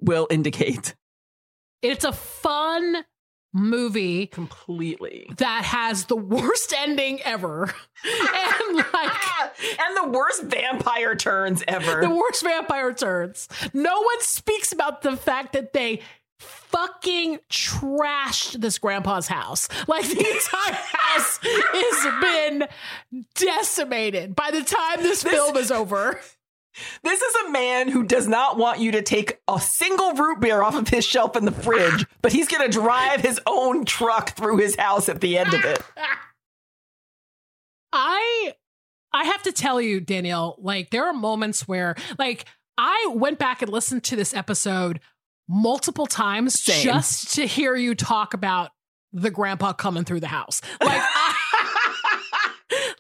[0.02, 0.96] will indicate.
[1.82, 3.06] It's a fun
[3.54, 5.28] movie completely.
[5.38, 7.74] that has the worst ending ever.
[8.04, 9.12] And like
[9.80, 12.02] and the worst vampire turns ever.
[12.02, 13.48] The worst vampire turns.
[13.74, 16.02] No one speaks about the fact that they
[16.40, 19.68] fucking trashed this grandpa's house.
[19.88, 22.68] Like the entire house has been
[23.36, 26.20] decimated by the time this, this film is over
[27.04, 30.62] this is a man who does not want you to take a single root beer
[30.62, 34.36] off of his shelf in the fridge, but he's going to drive his own truck
[34.36, 35.82] through his house at the end of it.
[37.94, 38.54] I
[39.14, 42.46] I have to tell you, Danielle, like there are moments where like
[42.78, 45.02] I went back and listened to this episode
[45.50, 46.84] multiple times Same.
[46.84, 48.72] just to hear you talk about
[49.12, 50.62] the grandpa coming through the house.
[50.82, 51.36] Like I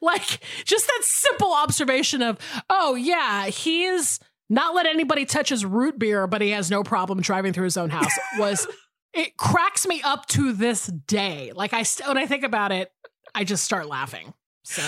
[0.04, 2.38] like just that simple observation of,
[2.70, 7.22] oh yeah, he's not let anybody touch his root beer, but he has no problem
[7.22, 8.68] driving through his own house was
[9.14, 11.52] it cracks me up to this day.
[11.54, 12.92] Like I st- when I think about it,
[13.36, 14.34] I just start laughing.
[14.64, 14.84] So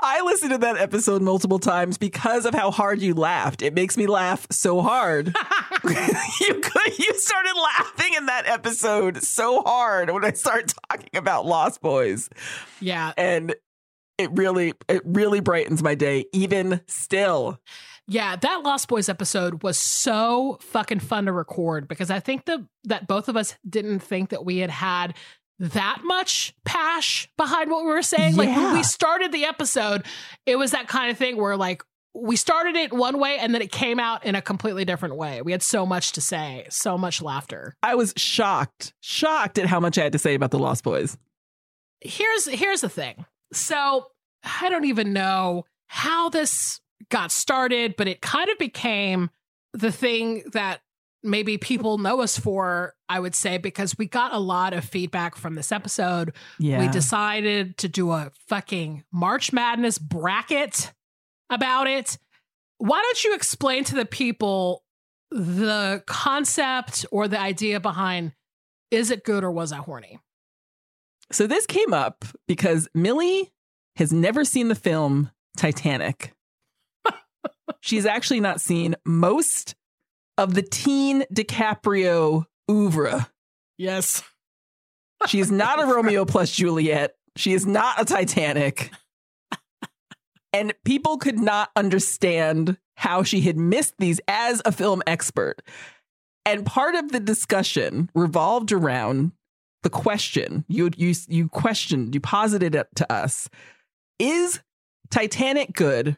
[0.00, 3.62] I listened to that episode multiple times because of how hard you laughed.
[3.62, 5.26] It makes me laugh so hard.
[5.84, 11.46] you could you started laughing in that episode so hard when I start talking about
[11.46, 12.30] Lost Boys.
[12.80, 13.12] Yeah.
[13.16, 13.54] And
[14.18, 17.58] it really it really brightens my day even still.
[18.10, 22.66] Yeah, that Lost Boys episode was so fucking fun to record because I think the
[22.84, 25.14] that both of us didn't think that we had had
[25.58, 28.32] that much pash behind what we were saying.
[28.34, 28.38] Yeah.
[28.38, 30.04] Like when we started the episode,
[30.46, 31.82] it was that kind of thing where like
[32.14, 35.42] we started it one way and then it came out in a completely different way.
[35.42, 37.76] We had so much to say, so much laughter.
[37.82, 41.16] I was shocked, shocked at how much I had to say about the Lost Boys.
[42.00, 43.24] Here's here's the thing.
[43.52, 44.06] So
[44.60, 46.80] I don't even know how this
[47.10, 49.30] got started, but it kind of became
[49.72, 50.80] the thing that
[51.22, 55.36] maybe people know us for, I would say, because we got a lot of feedback
[55.36, 56.32] from this episode.
[56.58, 56.80] Yeah.
[56.80, 60.92] We decided to do a fucking March Madness bracket
[61.50, 62.18] about it.
[62.78, 64.84] Why don't you explain to the people
[65.30, 68.32] the concept or the idea behind
[68.90, 70.18] is it good or was I horny?
[71.30, 73.52] So this came up because Millie
[73.96, 76.34] has never seen the film Titanic.
[77.80, 79.74] She's actually not seen most
[80.38, 83.28] of the teen DiCaprio oeuvre.
[83.76, 84.22] Yes.
[85.26, 87.14] She is not a Romeo plus Juliet.
[87.36, 88.90] She is not a Titanic.
[90.52, 95.62] and people could not understand how she had missed these as a film expert.
[96.44, 99.32] And part of the discussion revolved around
[99.82, 103.48] the question you you you questioned, you posited it to us
[104.18, 104.60] is
[105.10, 106.16] Titanic good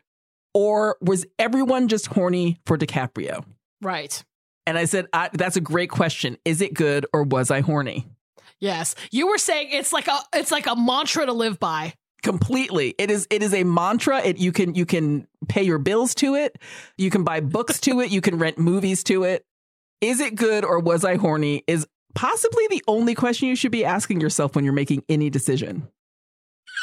[0.54, 3.44] or was everyone just horny for DiCaprio?
[3.80, 4.22] Right.
[4.66, 6.36] And I said, I, that's a great question.
[6.44, 8.06] Is it good or was I horny?
[8.58, 8.94] Yes.
[9.10, 11.94] You were saying it's like a it's like a mantra to live by.
[12.22, 12.94] Completely.
[12.98, 14.20] It is it is a mantra.
[14.20, 16.58] It you can you can pay your bills to it.
[16.98, 18.10] You can buy books to it.
[18.10, 19.46] You can rent movies to it.
[20.02, 23.84] Is it good or was I horny is possibly the only question you should be
[23.84, 25.88] asking yourself when you're making any decision.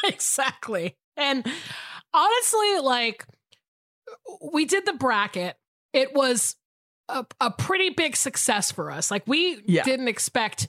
[0.06, 0.96] Exactly.
[1.16, 1.44] And
[2.14, 3.26] honestly, like
[4.42, 5.56] we did the bracket.
[5.92, 6.56] It was
[7.10, 9.10] a, a pretty big success for us.
[9.10, 9.84] Like we yeah.
[9.84, 10.68] didn't expect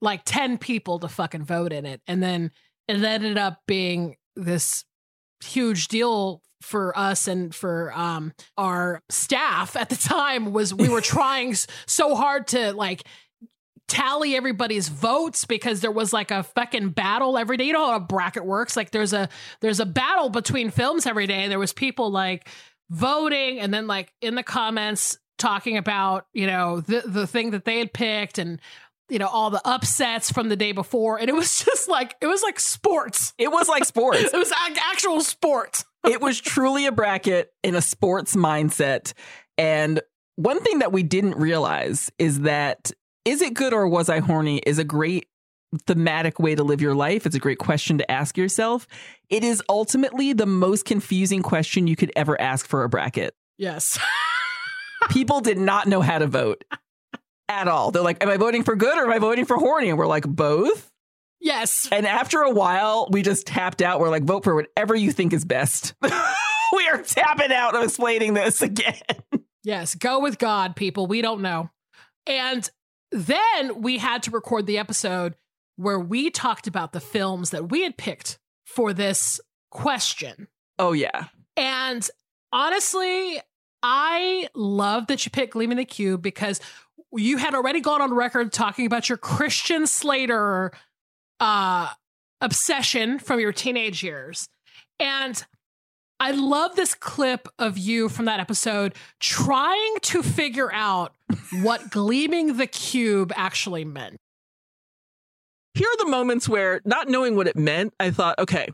[0.00, 2.00] like 10 people to fucking vote in it.
[2.06, 2.50] And then
[2.88, 4.84] it ended up being this
[5.42, 11.00] huge deal for us and for um our staff at the time was we were
[11.02, 11.54] trying
[11.86, 13.02] so hard to like
[13.94, 17.64] tally everybody's votes because there was like a fucking battle every day.
[17.64, 18.76] You know how a bracket works?
[18.76, 19.28] Like there's a
[19.60, 21.44] there's a battle between films every day.
[21.44, 22.48] And there was people like
[22.90, 27.64] voting and then like in the comments talking about, you know, the the thing that
[27.64, 28.60] they had picked and
[29.08, 32.26] you know all the upsets from the day before and it was just like it
[32.26, 34.50] was like sports it was like sports it was
[34.90, 39.12] actual sports it was truly a bracket in a sports mindset
[39.58, 40.00] and
[40.36, 42.92] one thing that we didn't realize is that
[43.24, 45.28] is it good or was I horny is a great
[45.86, 47.26] thematic way to live your life.
[47.26, 48.86] It's a great question to ask yourself.
[49.28, 53.34] It is ultimately the most confusing question you could ever ask for a bracket.
[53.58, 53.98] Yes.
[55.10, 56.64] People did not know how to vote
[57.48, 57.90] at all.
[57.90, 59.90] They're like, Am I voting for good or am I voting for horny?
[59.90, 60.90] And we're like, Both.
[61.40, 61.88] Yes.
[61.92, 64.00] And after a while, we just tapped out.
[64.00, 65.94] We're like, Vote for whatever you think is best.
[66.02, 69.02] we are tapping out of explaining this again.
[69.62, 69.94] Yes.
[69.94, 71.06] Go with God, people.
[71.06, 71.70] We don't know.
[72.26, 72.68] And
[73.14, 75.36] then we had to record the episode
[75.76, 79.40] where we talked about the films that we had picked for this
[79.70, 80.48] question.
[80.80, 81.26] Oh, yeah.
[81.56, 82.08] And
[82.52, 83.40] honestly,
[83.84, 86.60] I love that you picked Gleaming the Cube because
[87.12, 90.72] you had already gone on record talking about your Christian Slater
[91.38, 91.90] uh,
[92.40, 94.48] obsession from your teenage years.
[94.98, 95.44] And
[96.24, 101.12] I love this clip of you from that episode trying to figure out
[101.60, 104.16] what gleaming the cube actually meant.
[105.74, 108.68] Here are the moments where, not knowing what it meant, I thought, okay,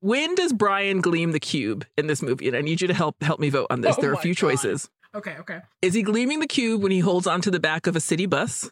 [0.00, 2.48] when does Brian gleam the cube in this movie?
[2.48, 3.94] And I need you to help help me vote on this.
[3.96, 4.40] Oh there are a few God.
[4.40, 4.90] choices.
[5.14, 5.60] Okay, okay.
[5.80, 8.68] Is he gleaming the cube when he holds onto the back of a city bus?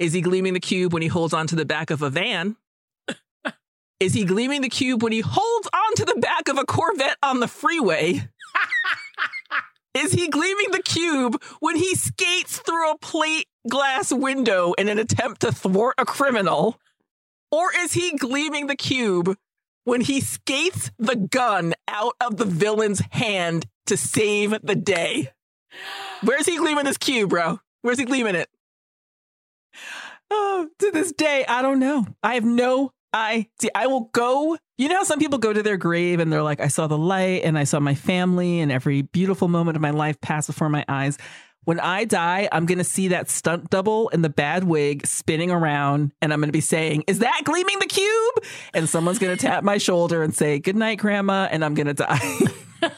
[0.00, 2.56] Is he gleaming the cube when he holds onto the back of a van?
[4.00, 7.40] Is he gleaming the cube when he holds onto the back of a Corvette on
[7.40, 8.28] the freeway?
[9.94, 14.98] Is he gleaming the cube when he skates through a plate glass window in an
[14.98, 16.80] attempt to thwart a criminal?
[17.52, 19.36] Or is he gleaming the cube
[19.84, 25.30] when he skates the gun out of the villain's hand to save the day?
[26.24, 27.60] Where's he gleaming this cube, bro?
[27.82, 28.48] Where's he gleaming it?
[30.30, 32.06] Oh, to this day, I don't know.
[32.22, 33.70] I have no I see.
[33.76, 34.58] I will go.
[34.76, 36.98] You know how some people go to their grave and they're like, I saw the
[36.98, 40.68] light and I saw my family and every beautiful moment of my life pass before
[40.68, 41.16] my eyes.
[41.62, 45.52] When I die, I'm going to see that stunt double in the bad wig spinning
[45.52, 48.34] around and I'm going to be saying, Is that gleaming the cube?
[48.74, 51.48] And someone's going to tap my shoulder and say, Good night, Grandma.
[51.50, 52.40] And I'm going to die.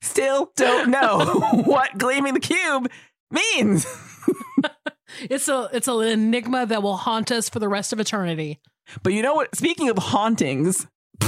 [0.00, 2.88] Still don't know what gleaming the cube
[3.30, 3.86] means.
[5.22, 8.60] It's a it's an enigma that will haunt us for the rest of eternity.
[9.02, 9.54] But you know what?
[9.54, 10.86] Speaking of hauntings,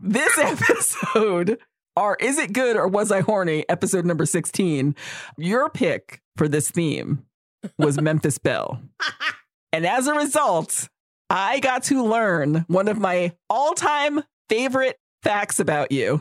[0.00, 1.58] this episode,
[1.96, 3.64] or Is It Good or Was I Horny?
[3.68, 4.94] Episode number 16,
[5.36, 7.24] your pick for this theme
[7.78, 8.80] was Memphis Belle.
[9.72, 10.88] And as a result,
[11.30, 16.20] I got to learn one of my all time favorite facts about you.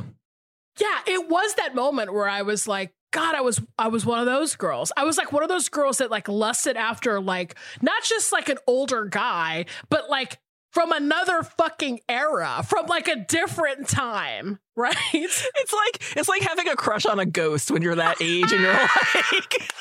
[0.80, 4.20] Yeah, it was that moment where I was like, God, I was I was one
[4.20, 4.92] of those girls.
[4.98, 8.50] I was like one of those girls that like lusted after like not just like
[8.50, 10.40] an older guy, but like
[10.72, 14.96] from another fucking era, from like a different time, right?
[15.14, 18.62] It's like it's like having a crush on a ghost when you're that age and
[18.62, 19.72] you're like,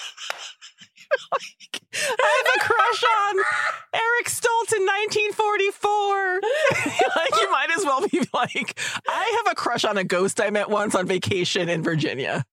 [1.33, 3.37] like, I have a crush on
[3.95, 6.41] Eric Stoltz in 1944.
[7.17, 10.51] like you might as well be like, I have a crush on a ghost I
[10.51, 12.45] met once on vacation in Virginia.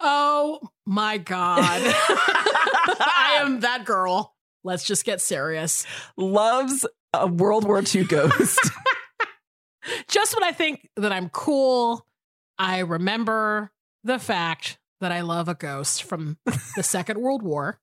[0.00, 1.60] Oh my God.
[1.70, 4.34] I am that girl.
[4.62, 5.86] Let's just get serious.
[6.16, 8.58] Loves a World War II ghost.
[10.08, 12.06] Just when I think that I'm cool,
[12.58, 16.38] I remember the fact that I love a ghost from
[16.76, 17.80] the Second World War.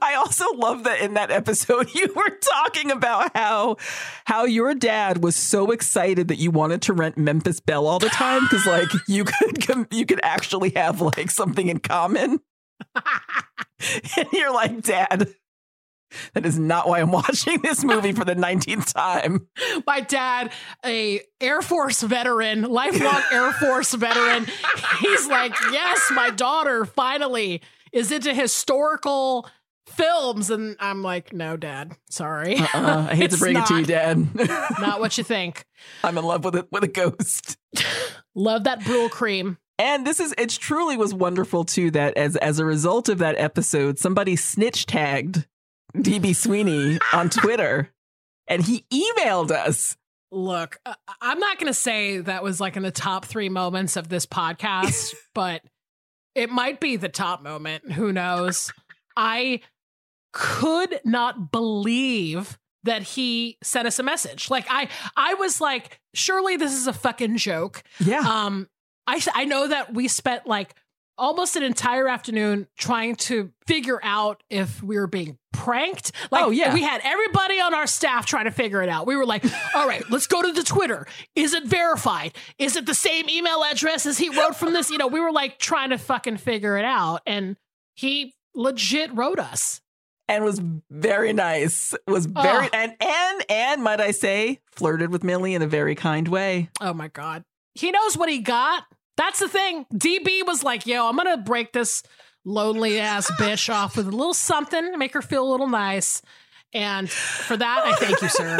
[0.00, 3.76] I also love that in that episode you were talking about how
[4.24, 8.08] how your dad was so excited that you wanted to rent Memphis Belle all the
[8.08, 12.40] time because like you could you could actually have like something in common.
[14.16, 15.28] and you're like, Dad,
[16.34, 19.48] that is not why I'm watching this movie for the 19th time.
[19.86, 20.52] My dad,
[20.84, 24.46] a Air Force veteran, lifelong Air Force veteran,
[25.00, 27.62] he's like, yes, my daughter finally
[27.92, 29.48] is into historical
[29.86, 33.86] films, and I'm like, no, Dad, sorry, Uh, I hate to bring it to you.
[33.86, 34.34] Dad.
[34.80, 35.64] not what you think.
[36.02, 37.56] I'm in love with it with a ghost.
[38.34, 39.56] Love that Brylcreem.
[39.78, 43.38] And this is it truly was wonderful too that as as a result of that
[43.38, 45.46] episode, somebody snitch tagged
[45.94, 47.90] DB Sweeney on Twitter
[48.46, 49.96] and he emailed us.
[50.30, 53.96] Look, uh, I'm not going to say that was like in the top three moments
[53.96, 55.62] of this podcast, but
[56.34, 57.92] it might be the top moment.
[57.92, 58.70] Who knows?
[59.16, 59.60] I
[60.38, 64.50] could not believe that he sent us a message.
[64.50, 67.82] Like I, I was like, surely this is a fucking joke.
[67.98, 68.20] Yeah.
[68.20, 68.68] Um,
[69.06, 70.74] I I know that we spent like
[71.18, 76.12] almost an entire afternoon trying to figure out if we were being pranked.
[76.30, 76.74] Like, Oh, yeah.
[76.74, 79.06] we had everybody on our staff trying to figure it out.
[79.06, 79.42] We were like,
[79.74, 81.06] all right, let's go to the Twitter.
[81.34, 82.36] Is it verified?
[82.58, 84.90] Is it the same email address as he wrote from this?
[84.90, 87.22] You know, we were like trying to fucking figure it out.
[87.24, 87.56] And
[87.94, 89.80] he legit wrote us.
[90.28, 90.60] And was
[90.90, 91.94] very nice.
[92.06, 92.70] Was very Oh.
[92.72, 96.70] and and and might I say, flirted with Millie in a very kind way.
[96.80, 97.44] Oh my God.
[97.74, 98.84] He knows what he got.
[99.16, 99.86] That's the thing.
[99.94, 102.02] DB was like, yo, I'm going to break this
[102.44, 106.20] lonely ass bitch off with a little something, make her feel a little nice.
[106.74, 108.58] And for that, I thank you, sir.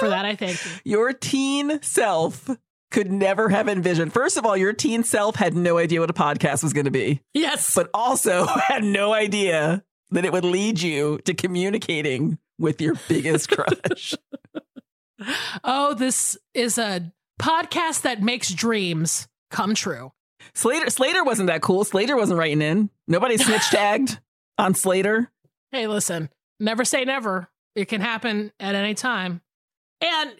[0.00, 0.70] For that, I thank you.
[0.84, 2.48] Your teen self
[2.90, 4.12] could never have envisioned.
[4.12, 6.90] First of all, your teen self had no idea what a podcast was going to
[6.90, 7.74] be, Yes.
[7.74, 13.50] but also had no idea that it would lead you to communicating with your biggest
[13.50, 14.14] crush.
[15.64, 20.12] oh, this is a podcast that makes dreams come true.
[20.54, 21.84] Slater Slater wasn't that cool.
[21.84, 22.90] Slater wasn't writing in.
[23.06, 24.18] Nobody snitch tagged
[24.58, 25.30] on Slater.
[25.72, 27.48] Hey, listen, never say never.
[27.74, 29.40] It can happen at any time.
[30.00, 30.34] And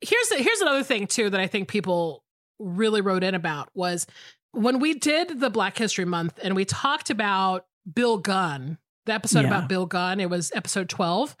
[0.00, 2.24] here's the, here's another thing too that I think people
[2.58, 4.06] really wrote in about was
[4.52, 9.40] when we did the Black History Month and we talked about Bill Gunn, the episode
[9.42, 9.48] Yeah.
[9.48, 11.36] about Bill Gunn, it was episode 12.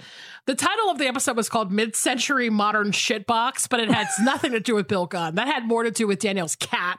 [0.46, 4.60] The title of the episode was called Mid-Century Modern Shitbox, but it had nothing to
[4.60, 5.34] do with Bill Gunn.
[5.36, 6.98] That had more to do with Danielle's cat.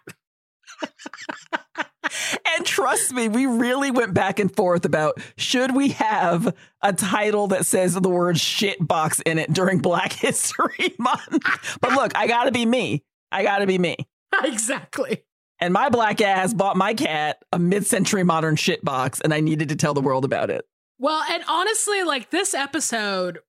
[2.58, 7.48] And trust me, we really went back and forth about should we have a title
[7.48, 11.40] that says the word shit box in it during Black History Month.
[11.82, 13.04] But look, I gotta be me.
[13.32, 13.96] I gotta be me.
[14.44, 15.24] exactly.
[15.64, 19.40] And my black ass bought my cat a mid century modern shit box, and I
[19.40, 20.66] needed to tell the world about it.
[21.00, 23.40] Well, and honestly, like this episode,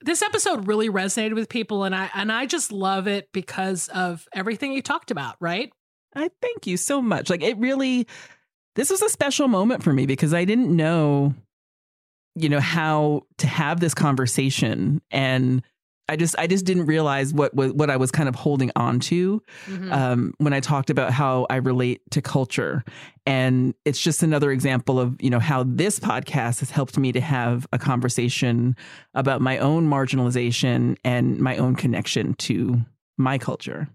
[0.00, 4.28] this episode really resonated with people, and I and I just love it because of
[4.32, 5.72] everything you talked about, right?
[6.14, 7.28] I thank you so much.
[7.28, 8.06] Like it really
[8.76, 11.34] this was a special moment for me because I didn't know
[12.36, 15.60] you know how to have this conversation and
[16.08, 19.00] I just I just didn't realize what was what I was kind of holding on
[19.00, 19.90] to Mhm.
[19.92, 22.84] um, when I talked about how I relate to culture,
[23.26, 27.20] and it's just another example of you know how this podcast has helped me to
[27.22, 28.76] have a conversation
[29.14, 32.82] about my own marginalization and my own connection to
[33.16, 33.88] my culture.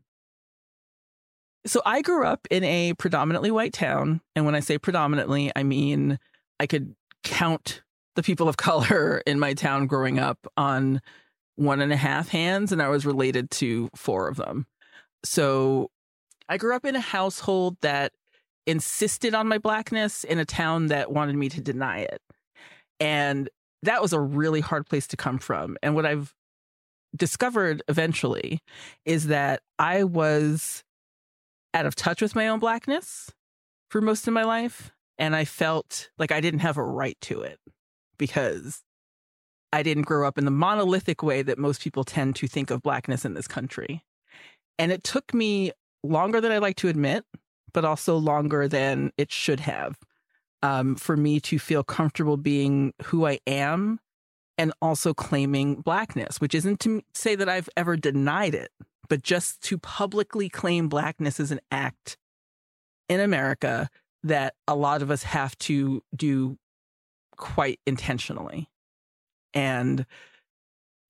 [1.66, 4.22] So I grew up in a predominantly white town.
[4.36, 6.18] And when I say predominantly, I mean
[6.60, 7.84] I could count
[8.16, 11.02] the people of color in my town growing up on
[11.60, 14.66] one and a half hands, and I was related to four of them.
[15.26, 15.92] So
[16.48, 18.14] I grew up in a household that
[18.66, 22.22] insisted on my blackness in a town that wanted me to deny it.
[23.00, 23.50] And
[23.84, 25.76] that was a really hard place to come from.
[25.84, 26.34] And what I've
[27.16, 28.62] discovered eventually
[29.04, 30.84] is that I was
[31.74, 33.32] out of touch with my own blackness
[33.90, 34.92] for most of my life.
[35.18, 37.60] And I felt like I didn't have a right to it
[38.18, 38.82] because
[39.72, 42.82] I didn't grow up in the monolithic way that most people tend to think of
[42.82, 44.04] blackness in this country.
[44.78, 45.72] And it took me
[46.04, 47.26] longer than I like to admit,
[47.74, 49.98] but also longer than it should have
[50.64, 54.00] um, for me to feel comfortable being who I am
[54.58, 58.72] and also claiming blackness, which isn't to say that I've ever denied it,
[59.08, 62.18] but just to publicly claim blackness is an act
[63.08, 63.90] in America
[64.24, 66.58] that a lot of us have to do
[67.38, 68.70] quite intentionally.
[69.54, 70.06] And,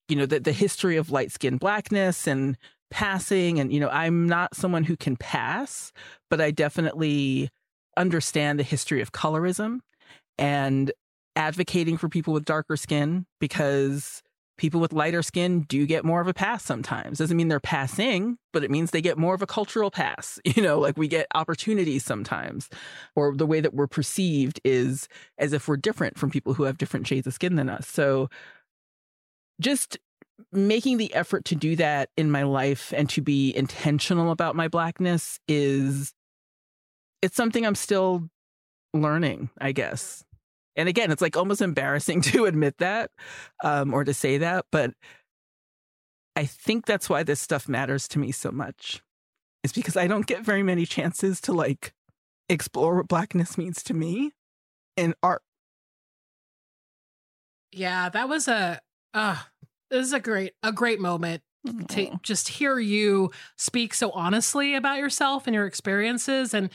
[0.07, 2.57] you know, the, the history of light skin blackness and
[2.91, 5.91] passing, and, you know, I'm not someone who can pass,
[6.29, 7.49] but I definitely
[7.97, 9.79] understand the history of colorism
[10.37, 10.91] and
[11.35, 14.23] advocating for people with darker skin because
[14.59, 17.17] people with lighter skin do get more of a pass sometimes.
[17.17, 20.39] Doesn't mean they're passing, but it means they get more of a cultural pass.
[20.59, 22.69] You know, like we get opportunities sometimes,
[23.15, 25.07] or the way that we're perceived is
[25.37, 27.87] as if we're different from people who have different shades of skin than us.
[27.87, 28.29] So
[29.61, 29.97] just
[30.51, 34.67] making the effort to do that in my life and to be intentional about my
[34.67, 36.13] blackness is
[37.21, 38.27] it's something I'm still
[38.93, 40.25] learning, I guess.
[40.79, 43.11] And again, it's like almost embarrassing to admit that
[43.63, 44.91] um, or to say that, but
[46.37, 49.03] I think that's why this stuff matters to me so much.
[49.61, 51.93] Is because I don't get very many chances to like
[52.47, 54.31] explore what blackness means to me
[54.95, 55.41] in art.
[57.73, 58.79] Yeah, that was a
[59.13, 59.35] uh
[59.91, 61.41] this is a great a great moment
[61.89, 66.69] to just hear you speak so honestly about yourself and your experiences and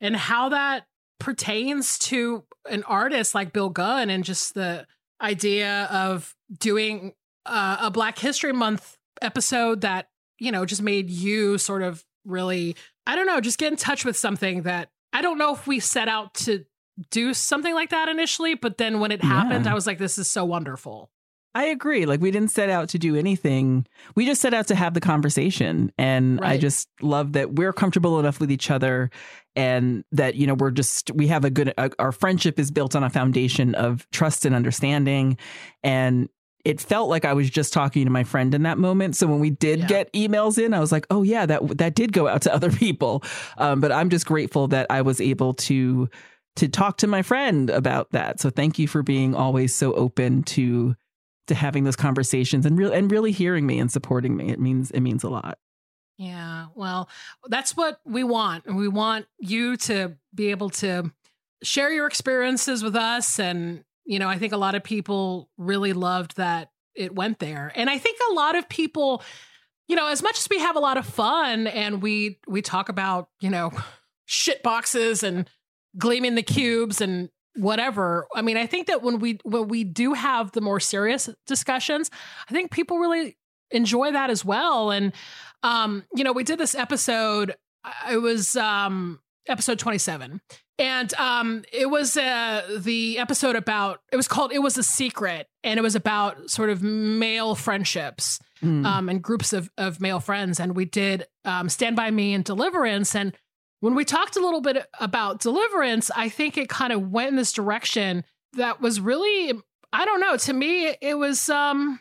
[0.00, 0.86] and how that
[1.18, 4.86] pertains to an artist like Bill Gunn and just the
[5.20, 7.14] idea of doing
[7.46, 10.08] uh, a Black History Month episode that
[10.38, 14.04] you know just made you sort of really I don't know just get in touch
[14.04, 16.64] with something that I don't know if we set out to
[17.10, 20.28] do something like that initially, but then when it happened, I was like, this is
[20.28, 21.10] so wonderful.
[21.54, 22.06] I agree.
[22.06, 23.86] Like we didn't set out to do anything.
[24.14, 25.92] We just set out to have the conversation.
[25.98, 29.10] And I just love that we're comfortable enough with each other
[29.54, 32.96] and that, you know, we're just, we have a good, uh, our friendship is built
[32.96, 35.36] on a foundation of trust and understanding.
[35.82, 36.30] And
[36.64, 39.16] it felt like I was just talking to my friend in that moment.
[39.16, 39.86] So when we did Yeah.
[39.86, 42.70] get emails in, I was like, oh yeah, that, that did go out to other
[42.70, 43.22] people.
[43.58, 46.08] Um, but I'm just grateful that I was able to,
[46.56, 48.40] to talk to my friend about that.
[48.40, 50.94] So thank you for being always so open to
[51.52, 54.50] to having those conversations and real and really hearing me and supporting me.
[54.50, 55.58] It means it means a lot.
[56.18, 56.66] Yeah.
[56.74, 57.08] Well,
[57.48, 58.72] that's what we want.
[58.72, 61.10] We want you to be able to
[61.62, 63.38] share your experiences with us.
[63.38, 67.72] And, you know, I think a lot of people really loved that it went there.
[67.74, 69.22] And I think a lot of people,
[69.88, 72.88] you know, as much as we have a lot of fun and we we talk
[72.88, 73.72] about, you know,
[74.26, 75.48] shit boxes and
[75.98, 78.26] gleaming the cubes and whatever.
[78.34, 82.10] I mean, I think that when we when we do have the more serious discussions,
[82.48, 83.36] I think people really
[83.70, 84.90] enjoy that as well.
[84.90, 85.12] And
[85.62, 87.54] um, you know, we did this episode.
[88.10, 90.40] It was um episode 27
[90.78, 95.48] and um it was uh the episode about it was called it was a secret
[95.64, 98.86] and it was about sort of male friendships Mm.
[98.86, 102.44] um and groups of of male friends and we did um stand by me and
[102.44, 103.36] deliverance and
[103.82, 107.36] when we talked a little bit about deliverance i think it kind of went in
[107.36, 108.24] this direction
[108.54, 109.52] that was really
[109.92, 112.00] i don't know to me it was um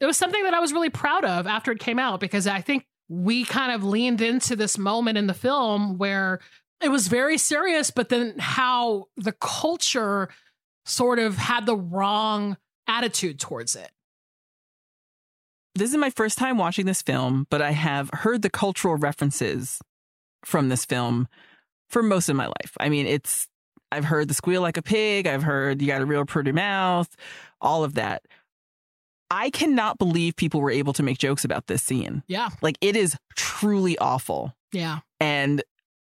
[0.00, 2.60] it was something that i was really proud of after it came out because i
[2.60, 6.40] think we kind of leaned into this moment in the film where
[6.82, 10.28] it was very serious but then how the culture
[10.84, 12.56] sort of had the wrong
[12.86, 13.90] attitude towards it.
[15.74, 19.80] This is my first time watching this film, but I have heard the cultural references
[20.44, 21.28] from this film
[21.88, 22.72] for most of my life.
[22.78, 23.48] I mean, it's
[23.92, 27.14] I've heard the squeal like a pig, I've heard you got a real pretty mouth,
[27.60, 28.22] all of that.
[29.30, 32.22] I cannot believe people were able to make jokes about this scene.
[32.28, 34.54] yeah Like it is truly awful.
[34.72, 35.62] yeah and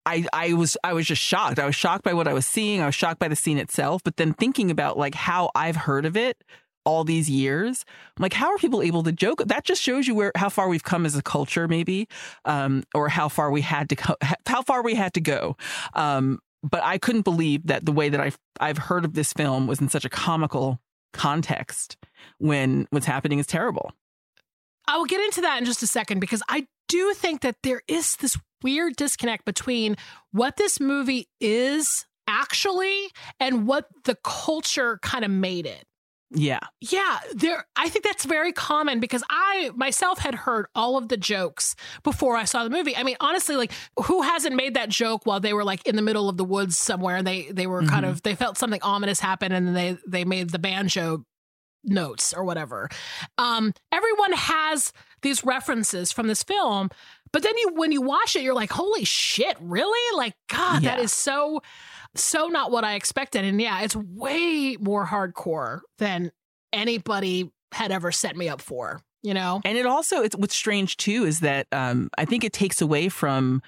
[0.07, 1.59] I I was I was just shocked.
[1.59, 2.81] I was shocked by what I was seeing.
[2.83, 6.05] I was shocked by the scene itself, but then thinking about like how I've heard
[6.07, 6.43] of it
[6.85, 7.85] all these years,
[8.17, 9.43] I'm like how are people able to joke?
[9.47, 12.09] That just shows you where how far we've come as a culture, maybe,
[12.45, 14.17] um, or how far we had to co-
[14.47, 15.57] how far we had to go.
[15.95, 19.67] Um, but I couldn't believe that the way that I've I've heard of this film
[19.67, 20.81] was in such a comical
[21.13, 21.97] context
[22.39, 23.93] when what's happening is terrible.
[24.87, 27.83] I will get into that in just a second because I do think that there
[27.89, 29.97] is this weird disconnect between
[30.33, 33.09] what this movie is actually
[33.41, 35.85] and what the culture kind of made it.
[36.35, 36.59] Yeah.
[36.81, 41.17] Yeah, there I think that's very common because I myself had heard all of the
[41.17, 42.97] jokes before I saw the movie.
[42.97, 43.73] I mean, honestly, like
[44.05, 46.77] who hasn't made that joke while they were like in the middle of the woods
[46.77, 48.11] somewhere and they they were kind Mhm.
[48.11, 51.25] of they felt something ominous happen and then they they made the banjo
[51.85, 52.89] notes or whatever.
[53.39, 56.91] Um everyone has these references from this film,
[57.33, 60.99] but then you when you watch it you're like, "Holy shit, really?" Like god, that
[60.99, 61.05] Yeah.
[61.05, 61.61] is so
[62.15, 63.45] so not what I expected.
[63.45, 66.33] And yeah, it's way more hardcore than
[66.73, 69.61] anybody had ever set me up for, you know?
[69.65, 73.09] And it also, it's what's strange too is that um, I think it takes away
[73.09, 73.63] from.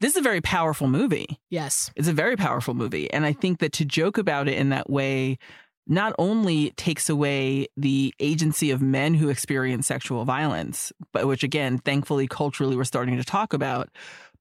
[0.00, 1.38] This is a very powerful movie.
[1.48, 1.90] Yes.
[1.96, 4.90] It's a very powerful movie, and I think that to joke about it in that
[4.90, 5.38] way
[5.86, 11.78] not only takes away the agency of men who experience sexual violence, but which again,
[11.78, 13.88] thankfully, culturally, we're starting to talk about.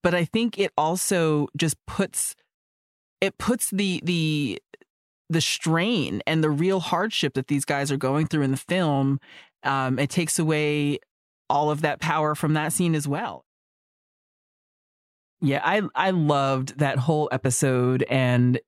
[0.02, 2.36] But I think it also just puts
[3.24, 4.62] it puts the the
[5.30, 9.22] the strain and the real hardship that these guys are going through in the film.
[9.64, 11.00] Um, it takes away
[11.50, 13.46] all of that power from that scene as well.
[15.40, 18.60] Yeah, I I loved that whole episode and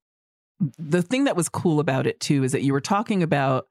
[0.79, 3.67] the thing that was cool about it too is that you were talking about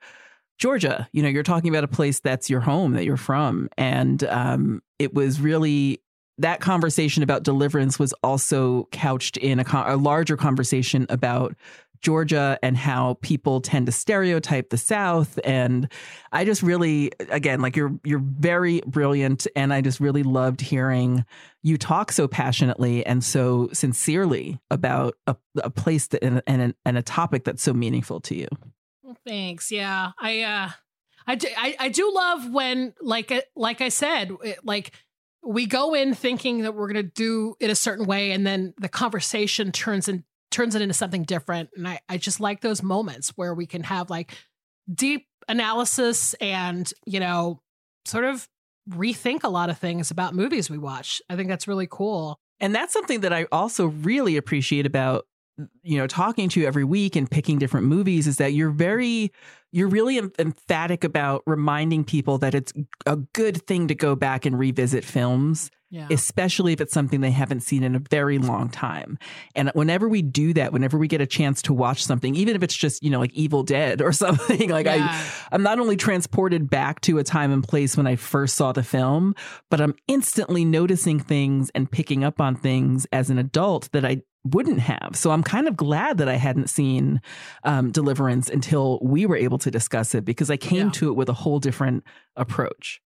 [0.59, 1.09] Georgia.
[1.13, 4.83] You know, you're talking about a place that's your home, that you're from, and um,
[4.99, 6.03] it was really
[6.39, 11.55] that conversation about deliverance was also couched in a, con- a larger conversation about
[12.01, 15.39] Georgia and how people tend to stereotype the South.
[15.43, 15.91] And
[16.33, 21.25] I just really, again, like you're you're very brilliant, and I just really loved hearing
[21.63, 26.99] you talk so passionately and so sincerely about a, a place that and, and and
[26.99, 28.49] a topic that's so meaningful to you.
[29.27, 29.73] Thanks.
[29.73, 30.11] Yeah.
[30.19, 30.71] I, uh,
[31.27, 34.31] I do, I, I do love when, like, uh, like I said,
[34.63, 34.93] like
[35.47, 38.75] we go in thinking that we're going to do it a certain way, and then
[38.79, 41.71] the conversation turns and turns it into something different.
[41.77, 44.35] And I, I just like those moments where we can have like
[44.93, 47.61] deep analysis and you know,
[48.05, 48.49] sort of
[48.91, 51.23] rethink a lot of things about movies we watch.
[51.29, 52.39] I think that's really cool.
[52.61, 55.27] And that's something that I also really appreciate about
[55.83, 59.31] you know talking to you every week and picking different movies is that you're very
[59.73, 62.73] you're really em- emphatic about reminding people that it's
[63.07, 66.09] a good thing to go back and revisit films Yeah.
[66.11, 69.17] especially if it's something they haven't seen in a very long time.
[69.55, 72.63] And whenever we do that, whenever we get a chance to watch something, even if
[72.65, 75.07] it's just, you know, like Evil Dead or something, like Yeah.
[75.09, 78.73] I I'm not only transported back to a time and place when I first saw
[78.73, 79.35] the film,
[79.71, 84.23] but I'm instantly noticing things and picking up on things as an adult that I
[84.45, 85.11] wouldn't have.
[85.15, 87.21] So I'm kind of glad that I hadn't seen
[87.65, 90.93] um, Deliverance until we were able to discuss it because I came Yeah.
[90.93, 92.05] to it with a whole different
[92.37, 93.01] approach.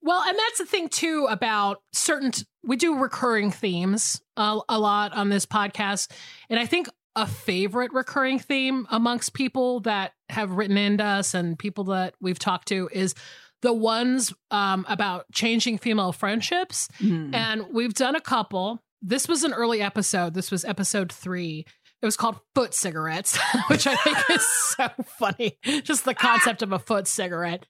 [0.00, 2.32] Well, and that's the thing too about certain.
[2.64, 6.12] We do recurring themes a, a lot on this podcast,
[6.48, 11.58] and I think a favorite recurring theme amongst people that have written into us and
[11.58, 13.14] people that we've talked to is
[13.60, 16.86] the ones um, about changing female friendships.
[17.00, 17.34] Mm.
[17.34, 18.80] And we've done a couple.
[19.02, 20.34] This was an early episode.
[20.34, 21.64] This was episode three.
[22.00, 23.38] It was called Foot Cigarettes,
[23.68, 24.46] which I think is
[24.76, 24.88] so
[25.18, 25.58] funny.
[25.82, 27.66] Just the concept of a foot cigarette.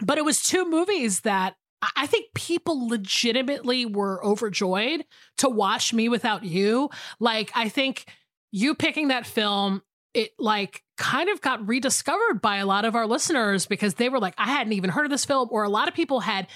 [0.00, 1.56] But it was two movies that
[1.96, 5.04] I- think people legitimately were overjoyed
[5.38, 6.90] to watch Me Without You.
[7.18, 8.06] Like, I think
[8.52, 9.82] you picking that film,
[10.14, 14.18] it like kind of got rediscovered by a lot of our listeners because they were
[14.18, 16.48] like, I hadn't even heard of this film, or a lot of people had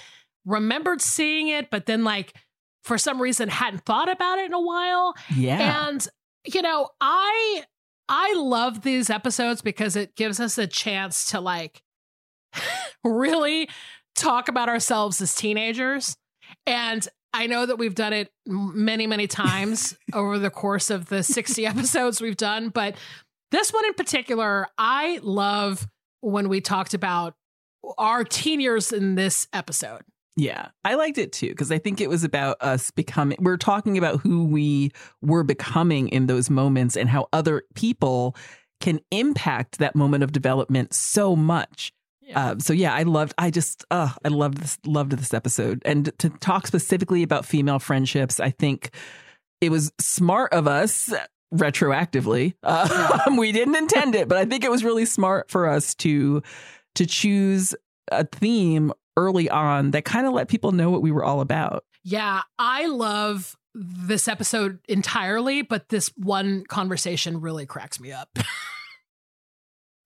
[0.45, 2.33] remembered seeing it, but then like
[2.85, 5.15] for some reason hadn't thought about it in a while.
[5.35, 5.87] yeah.
[5.87, 6.07] And
[6.45, 7.63] you know, I
[8.07, 11.81] I love these episodes because it gives us a chance to like
[13.03, 13.67] really
[14.15, 16.15] talk about ourselves as teenagers.
[16.67, 21.23] And I know that we've done it many, many times over the course of the
[21.23, 22.95] 60 episodes we've done, but
[23.51, 25.87] this one in particular, I love
[26.21, 27.35] when we talked about
[27.97, 30.01] our teen years in this episode.
[30.37, 33.37] Yeah, I liked it too because I think it was about us becoming.
[33.39, 38.35] We're talking about who we were becoming in those moments and how other people
[38.81, 41.93] can impact that moment of development so much.
[42.21, 42.47] Yeah.
[42.47, 43.33] Uh, so yeah, I loved.
[43.37, 44.77] I just, uh, I loved this.
[44.85, 48.93] Loved this episode, and to talk specifically about female friendships, I think
[49.61, 51.13] it was smart of us
[51.53, 52.55] retroactively.
[52.61, 56.41] Uh, we didn't intend it, but I think it was really smart for us to
[56.95, 57.75] to choose
[58.11, 61.83] a theme early on that kind of let people know what we were all about.
[62.03, 68.29] Yeah, I love this episode entirely, but this one conversation really cracks me up.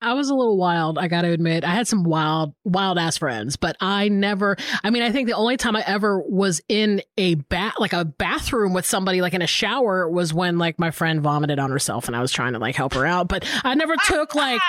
[0.01, 1.65] I was a little wild, I got to admit.
[1.65, 5.35] I had some wild, wild ass friends, but I never, I mean, I think the
[5.35, 9.41] only time I ever was in a bat, like a bathroom with somebody, like in
[9.41, 12.59] a shower, was when like my friend vomited on herself and I was trying to
[12.59, 13.27] like help her out.
[13.27, 14.61] But I never took like,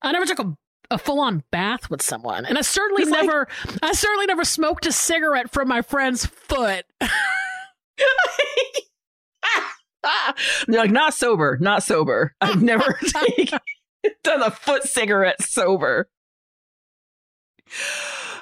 [0.00, 0.56] I never took a,
[0.90, 2.44] a full on bath with someone.
[2.46, 3.46] And I certainly It's like- never,
[3.82, 6.84] I certainly never smoked a cigarette from my friend's foot.
[10.66, 12.34] They're like, not sober, not sober.
[12.40, 12.98] I've never
[13.36, 13.58] taken,
[14.22, 16.08] done a foot cigarette sober.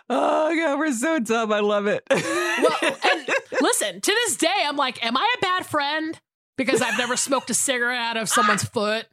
[0.08, 1.52] Oh god, we're so dumb.
[1.52, 2.04] I love it.
[2.10, 3.28] Well, and
[3.60, 6.20] listen, to this day, I'm like, am I a bad friend
[6.56, 9.06] because I've never smoked a cigarette out of someone's foot?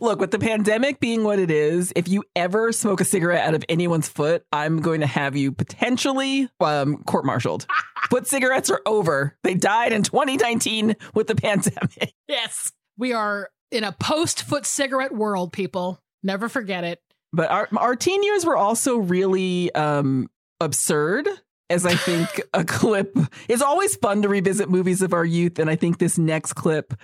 [0.00, 3.54] Look, with the pandemic being what it is, if you ever smoke a cigarette out
[3.54, 7.66] of anyone's foot, I'm going to have you potentially um, court martialed.
[8.10, 9.36] foot cigarettes are over.
[9.42, 12.14] They died in 2019 with the pandemic.
[12.26, 12.72] Yes.
[12.96, 16.00] We are in a post foot cigarette world, people.
[16.22, 17.00] Never forget it.
[17.32, 20.28] But our our teen years were also really um,
[20.60, 21.28] absurd.
[21.70, 23.16] As I think a clip,
[23.48, 26.94] it's always fun to revisit movies of our youth, and I think this next clip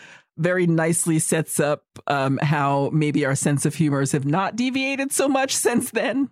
[0.40, 5.28] very nicely sets up um, how maybe our sense of humors have not deviated so
[5.28, 6.30] much since then.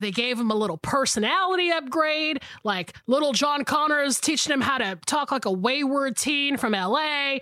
[0.00, 4.98] They gave him a little personality upgrade, like little John Connors teaching him how to
[5.06, 7.38] talk like a wayward teen from LA.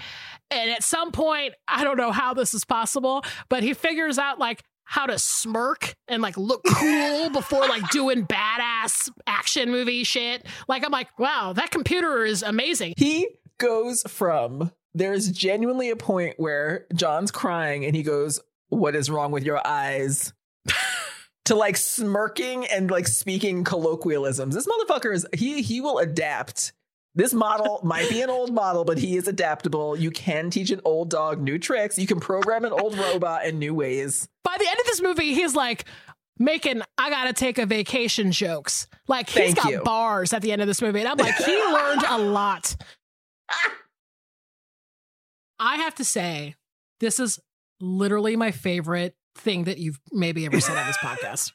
[0.50, 4.38] And at some point, I don't know how this is possible, but he figures out
[4.38, 10.44] like how to smirk and like look cool before like doing badass action movie shit.
[10.68, 12.94] Like I'm like, wow, that computer is amazing.
[12.98, 13.26] He
[13.58, 19.32] goes from there's genuinely a point where John's crying and he goes, What is wrong
[19.32, 20.32] with your eyes?
[21.46, 24.54] to like smirking and like speaking colloquialisms.
[24.54, 26.72] This motherfucker is he he will adapt.
[27.14, 29.96] This model might be an old model, but he is adaptable.
[29.96, 31.98] You can teach an old dog new tricks.
[31.98, 34.28] You can program an old robot in new ways.
[34.44, 35.86] By the end of this movie, he's like
[36.38, 38.86] making I gotta take a vacation jokes.
[39.08, 39.82] Like he's Thank got you.
[39.82, 41.00] bars at the end of this movie.
[41.00, 42.76] And I'm like, he learned a lot.
[45.60, 46.56] I have to say,
[46.98, 47.38] this is
[47.80, 51.52] literally my favorite thing that you've maybe ever said on this podcast.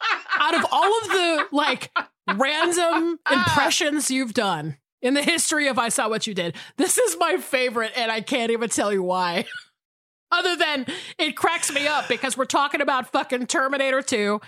[0.38, 1.90] Out of all of the like
[2.34, 3.34] random ah.
[3.34, 6.54] impressions you've done in the history of I Saw What You Did.
[6.76, 9.44] This is my favorite, and I can't even tell you why.
[10.32, 10.86] Other than
[11.18, 14.40] it cracks me up because we're talking about fucking Terminator 2.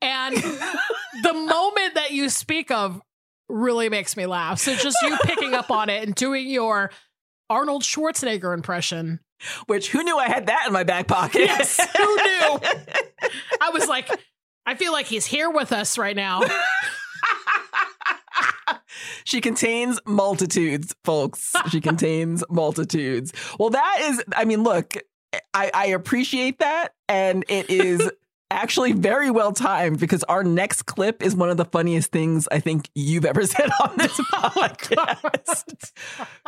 [0.00, 3.00] And the moment that you speak of
[3.48, 4.58] really makes me laugh.
[4.58, 6.90] So just you picking up on it and doing your
[7.50, 9.20] Arnold Schwarzenegger impression.
[9.66, 11.42] Which who knew I had that in my back pocket?
[11.42, 12.60] Yes, who knew?
[13.60, 14.08] I was like,
[14.66, 16.42] I feel like he's here with us right now.
[19.24, 21.54] she contains multitudes, folks.
[21.70, 23.32] She contains multitudes.
[23.58, 24.94] Well, that is, I mean, look,
[25.54, 26.94] I, I appreciate that.
[27.08, 28.10] And it is
[28.50, 32.60] actually very well timed because our next clip is one of the funniest things I
[32.60, 35.92] think you've ever said on this oh podcast.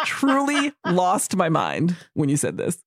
[0.04, 2.82] Truly lost my mind when you said this.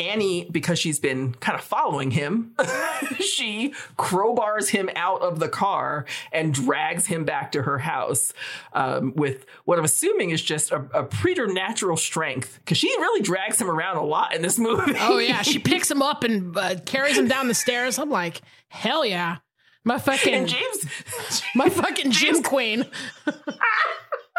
[0.00, 2.52] Annie, because she's been kind of following him,
[3.20, 8.32] she crowbars him out of the car and drags him back to her house
[8.72, 13.60] um, with what I'm assuming is just a, a preternatural strength because she really drags
[13.60, 14.94] him around a lot in this movie.
[14.98, 15.42] Oh, yeah.
[15.42, 17.98] She picks him up and uh, carries him down the stairs.
[17.98, 19.36] I'm like, hell yeah.
[19.84, 22.84] My fucking and James, my fucking gym queen.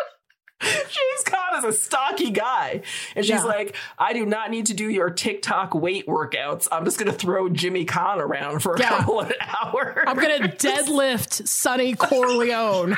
[0.61, 2.81] James Caan is a stocky guy.
[3.15, 3.43] And she's yeah.
[3.43, 6.67] like, I do not need to do your TikTok weight workouts.
[6.71, 8.89] I'm just going to throw Jimmy Caan around for a yeah.
[8.89, 10.05] couple of hours.
[10.07, 12.97] I'm going to deadlift Sonny Corleone.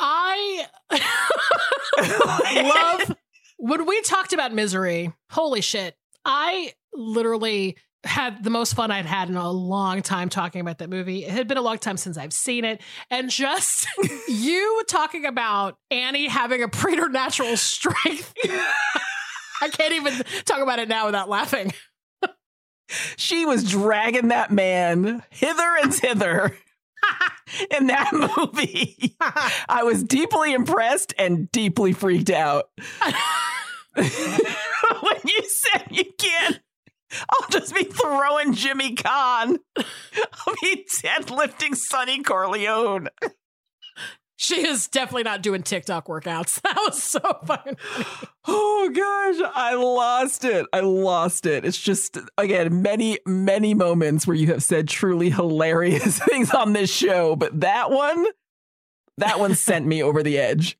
[0.00, 0.66] I
[3.08, 3.16] love
[3.58, 5.12] when we talked about misery.
[5.30, 5.96] Holy shit.
[6.24, 10.90] I literally had the most fun I'd had in a long time talking about that
[10.90, 11.24] movie.
[11.24, 12.80] It had been a long time since I've seen it.
[13.10, 13.88] And just
[14.28, 18.32] you talking about Annie having a preternatural strength.
[19.60, 21.72] I can't even talk about it now without laughing.
[23.16, 26.56] she was dragging that man hither and thither
[27.76, 29.16] in that movie.
[29.68, 32.70] I was deeply impressed and deeply freaked out.
[33.94, 34.04] when
[35.24, 36.60] you said you can't
[37.30, 39.58] I'll just be throwing Jimmy Caan.
[39.76, 43.08] I'll be deadlifting Sonny Corleone.
[44.40, 46.60] She is definitely not doing TikTok workouts.
[46.62, 47.76] That was so funny.
[48.50, 50.64] Oh gosh, I lost it.
[50.72, 51.66] I lost it.
[51.66, 56.88] It's just again many many moments where you have said truly hilarious things on this
[56.88, 58.26] show, but that one
[59.18, 60.78] that one sent me over the edge.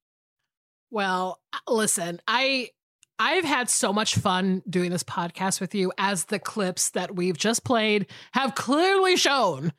[0.90, 2.70] Well, uh, listen, I
[3.18, 7.36] I've had so much fun doing this podcast with you, as the clips that we've
[7.36, 9.72] just played have clearly shown.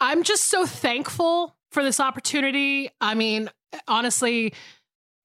[0.00, 2.90] I'm just so thankful for this opportunity.
[3.00, 3.50] I mean,
[3.86, 4.54] honestly,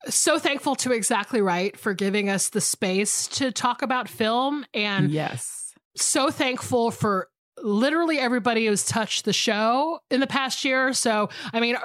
[0.08, 4.66] so thankful to Exactly Right for giving us the space to talk about film.
[4.74, 7.30] And yes, so thankful for
[7.64, 10.94] literally everybody who's touched the show in the past year.
[10.94, 11.78] So, I mean,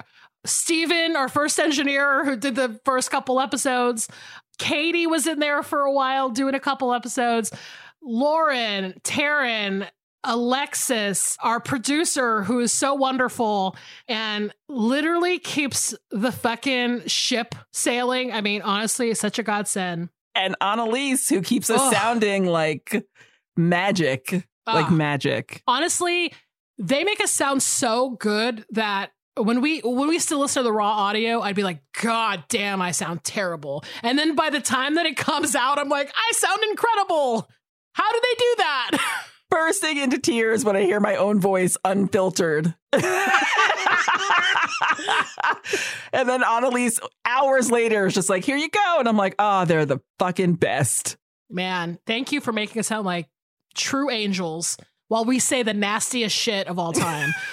[0.45, 4.09] Steven, our first engineer who did the first couple episodes,
[4.61, 7.51] Katie was in there for a while doing a couple episodes.
[8.03, 9.89] Lauren, Taryn,
[10.23, 13.75] Alexis, our producer, who is so wonderful
[14.07, 18.33] and literally keeps the fucking ship sailing.
[18.33, 20.11] I mean, honestly, it's such a godsend.
[20.35, 21.95] And Annalise, who keeps us Ugh.
[21.95, 23.07] sounding like
[23.57, 25.63] magic, like magic.
[25.67, 26.35] Honestly,
[26.77, 30.73] they make us sound so good that when we when we still listen to the
[30.73, 33.85] raw audio, I'd be like, God damn, I sound terrible.
[34.03, 37.49] And then by the time that it comes out, I'm like, I sound incredible.
[37.93, 38.91] How do they do that?
[39.51, 42.73] Bursting into tears when I hear my own voice unfiltered.
[42.93, 43.03] and
[46.13, 48.97] then Annalise, hours later, is just like, here you go.
[49.01, 51.17] And I'm like, oh, they're the fucking best.
[51.49, 53.29] Man, thank you for making us sound like
[53.75, 54.77] true angels
[55.09, 57.35] while we say the nastiest shit of all time.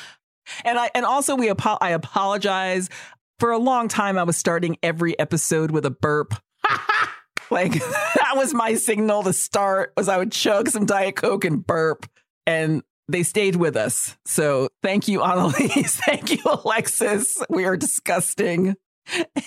[0.64, 2.90] And I and also we apo- I apologize.
[3.40, 6.34] For a long time I was starting every episode with a burp.
[7.52, 11.66] like that was my signal to start was I would chug some diet coke and
[11.66, 12.08] burp
[12.46, 14.18] and they stayed with us.
[14.26, 15.96] So thank you Annalise.
[16.06, 17.44] thank you Alexis.
[17.50, 18.76] We are disgusting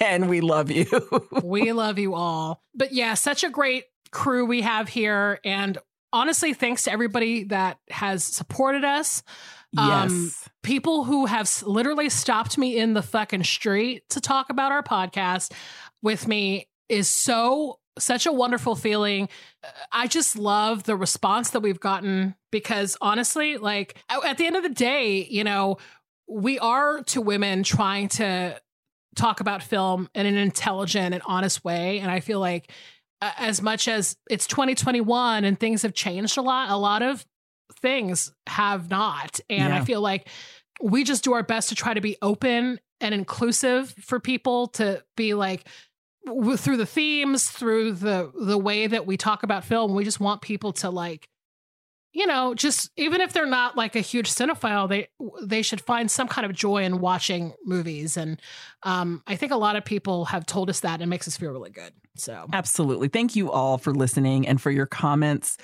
[0.00, 0.86] and we love you.
[1.42, 2.62] we love you all.
[2.74, 5.78] But yeah, such a great crew we have here and
[6.12, 9.22] honestly thanks to everybody that has supported us.
[9.76, 10.48] Um, yes.
[10.62, 15.52] people who have literally stopped me in the fucking street to talk about our podcast
[16.02, 19.28] with me is so such a wonderful feeling.
[19.92, 24.62] I just love the response that we've gotten because honestly, like at the end of
[24.62, 25.78] the day, you know,
[26.28, 28.60] we are two women trying to
[29.16, 31.98] talk about film in an intelligent and honest way.
[31.98, 32.70] And I feel like
[33.20, 37.24] as much as it's 2021 and things have changed a lot, a lot of
[37.80, 39.40] things have not.
[39.48, 39.80] And Yeah.
[39.80, 40.28] I feel like
[40.82, 45.02] we just do our best to try to be open and inclusive for people to
[45.16, 45.66] be like
[46.26, 50.20] w- through the themes, through the the way that we talk about film, we just
[50.20, 51.28] want people to like
[52.12, 55.08] you know, just even if they're not like a huge cinephile, they
[55.42, 58.16] they should find some kind of joy in watching movies.
[58.16, 58.40] And
[58.82, 61.36] um, I think a lot of people have told us that and it makes us
[61.36, 61.92] feel really good.
[62.16, 63.06] So Absolutely.
[63.08, 65.56] Thank you all for listening and for your comments,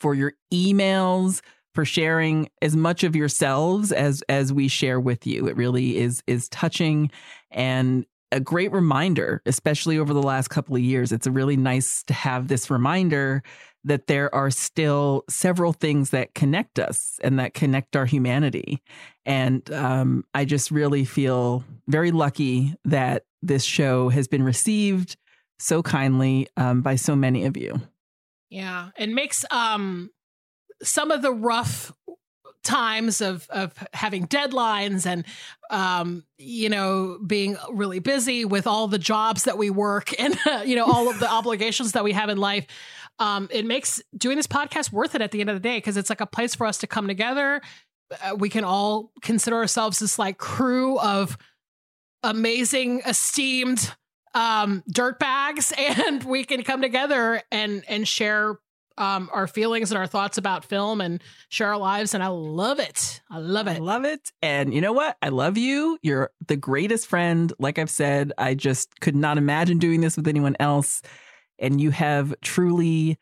[0.00, 1.40] for your emails,
[1.74, 5.46] for sharing as much of yourselves as as we share with you.
[5.46, 7.10] It really is is touching
[7.50, 11.12] and a great reminder, especially over the last couple of years.
[11.12, 13.42] It's really nice to have this reminder
[13.84, 18.82] that there are still several things that connect us and that connect our humanity.
[19.24, 25.16] And um, I just really feel very lucky that this show has been received
[25.58, 27.80] so kindly um, by so many of you.
[28.50, 30.10] Yeah, it makes um
[30.82, 31.92] some of the rough
[32.62, 35.24] times of of having deadlines and
[35.70, 40.36] um you know being really busy with all the jobs that we work and
[40.68, 42.66] you know all of the obligations that we have in life
[43.20, 45.96] um it makes doing this podcast worth it at the end of the day because
[45.96, 47.60] it's like a place for us to come together.
[48.22, 51.36] Uh, we can all consider ourselves this like crew of
[52.22, 53.94] amazing esteemed
[54.34, 58.58] um dirt bags and we can come together and and share
[58.96, 62.80] um our feelings and our thoughts about film and share our lives and I love
[62.80, 63.20] it.
[63.30, 63.76] I love it.
[63.76, 64.32] I love it.
[64.42, 65.16] And you know what?
[65.22, 65.98] I love you.
[66.02, 67.52] You're the greatest friend.
[67.58, 71.02] Like I've said, I just could not imagine doing this with anyone else.
[71.58, 73.18] And you have truly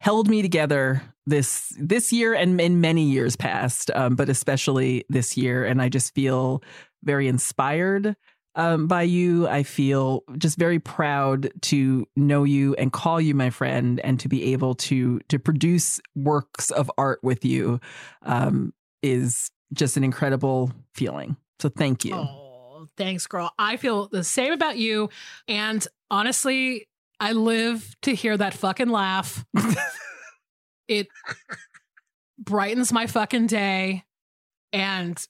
[0.00, 5.36] held me together this this year and in many years past, um, but especially this
[5.36, 5.64] year.
[5.64, 6.62] And I just feel
[7.04, 8.16] very inspired
[8.54, 9.48] um, by you.
[9.48, 14.28] I feel just very proud to know you and call you my friend, and to
[14.28, 17.80] be able to to produce works of art with you
[18.22, 18.72] um,
[19.02, 21.36] is just an incredible feeling.
[21.60, 22.14] So thank you.
[22.14, 23.52] Oh, thanks, girl.
[23.58, 25.10] I feel the same about you.
[25.48, 26.88] And honestly,
[27.20, 29.44] I live to hear that fucking laugh.
[30.88, 31.06] it
[32.38, 34.04] brightens my fucking day.
[34.72, 35.24] And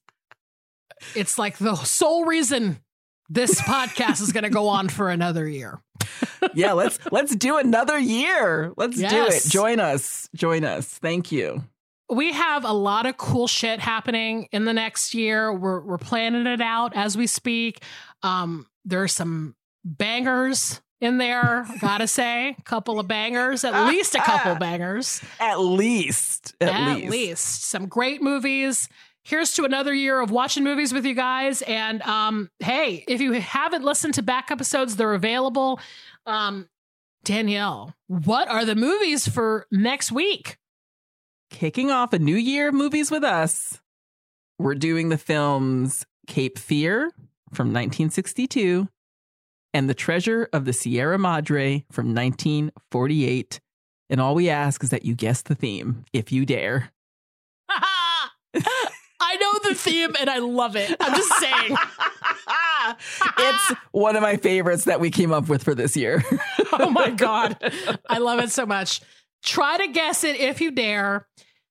[1.15, 2.79] it's like the sole reason
[3.29, 5.81] this podcast is going to go on for another year.
[6.55, 8.73] yeah, let's let's do another year.
[8.77, 9.43] Let's do it.
[9.49, 10.29] Join us.
[10.35, 10.87] Join us.
[10.89, 11.63] Thank you.
[12.11, 15.53] we have a lot of cool shit happening in the next year.
[15.53, 17.83] We're we're planning it out as we speak.
[18.23, 19.55] Um, there's some
[19.85, 21.67] bangers in there.
[21.81, 26.55] Gotta say, a couple of bangers, at least a couple bangers, At least.
[26.61, 27.65] At, least.
[27.69, 28.89] some great movies.
[29.25, 31.63] Here's to another year of watching movies with you guys.
[31.63, 35.81] And um, hey, if you haven't listened to back episodes, they're available.
[36.27, 36.69] Um,
[37.25, 40.59] Danielle, what are the movies for next week?
[41.51, 43.81] Kicking off a new year of movies with us.
[44.59, 47.13] We're doing the films Cape Fear
[47.53, 48.89] from 1962
[49.73, 53.61] and The Treasure of the Sierra Madre from 1948.
[54.11, 56.91] And all we ask is that you guess the theme, if you dare.
[59.33, 60.95] I know the theme and I love it.
[61.01, 61.77] I'm just saying.
[63.39, 66.23] it's one of my favorites that we came up with for this year.
[66.73, 67.57] oh my God.
[68.09, 69.01] I love it so much.
[69.43, 71.27] Try to guess it if you dare.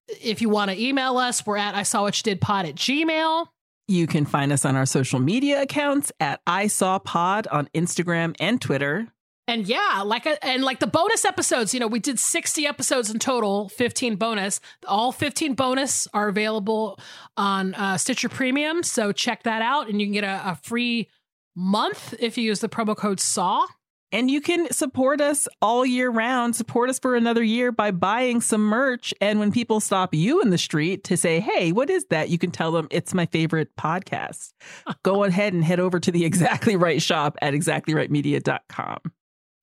[0.07, 2.75] If you want to email us, we're at I saw what you did pod at
[2.75, 3.47] Gmail.
[3.87, 8.35] You can find us on our social media accounts at I Saw Pod on Instagram
[8.39, 9.07] and Twitter.
[9.47, 13.09] And yeah, like a, and like the bonus episodes, you know, we did 60 episodes
[13.09, 14.61] in total, 15 bonus.
[14.87, 16.99] All 15 bonus are available
[17.35, 18.83] on uh, Stitcher Premium.
[18.83, 21.09] So check that out and you can get a, a free
[21.55, 23.65] month if you use the promo code SAW.
[24.13, 28.41] And you can support us all year round, support us for another year by buying
[28.41, 29.13] some merch.
[29.21, 32.29] And when people stop you in the street to say, hey, what is that?
[32.29, 34.51] You can tell them it's my favorite podcast.
[35.03, 38.99] Go ahead and head over to the Exactly Right shop at exactlyrightmedia.com.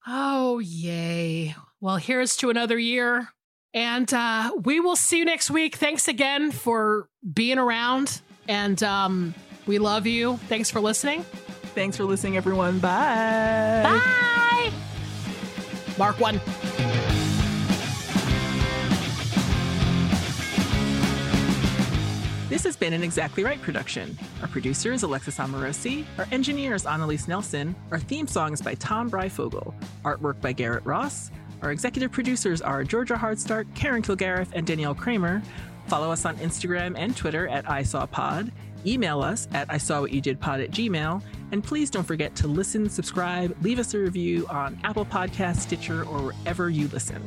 [0.06, 1.54] Oh, yay.
[1.80, 3.28] Well, here's to another year.
[3.74, 5.76] And uh, we will see you next week.
[5.76, 8.20] Thanks again for being around.
[8.48, 9.34] And um,
[9.66, 10.38] we love you.
[10.48, 11.22] Thanks for listening.
[11.74, 12.78] Thanks for listening, everyone.
[12.78, 13.82] Bye.
[13.84, 14.72] Bye.
[15.98, 16.40] Mark one.
[22.48, 24.16] This has been an Exactly Right production.
[24.40, 26.06] Our producer is Alexis Amorosi.
[26.16, 27.76] Our engineer is Annalise Nelson.
[27.90, 29.74] Our theme song is by Tom Breyfogle.
[30.02, 31.30] Artwork by Garrett Ross.
[31.60, 35.42] Our executive producers are Georgia Hardstark, Karen Kilgariff, and Danielle Kramer.
[35.88, 38.50] Follow us on Instagram and Twitter at ISawPod.
[38.86, 41.22] Email us at I saw what you did pod at Gmail.
[41.52, 46.02] And please don't forget to listen, subscribe, leave us a review on Apple Podcasts, Stitcher,
[46.04, 47.22] or wherever you listen.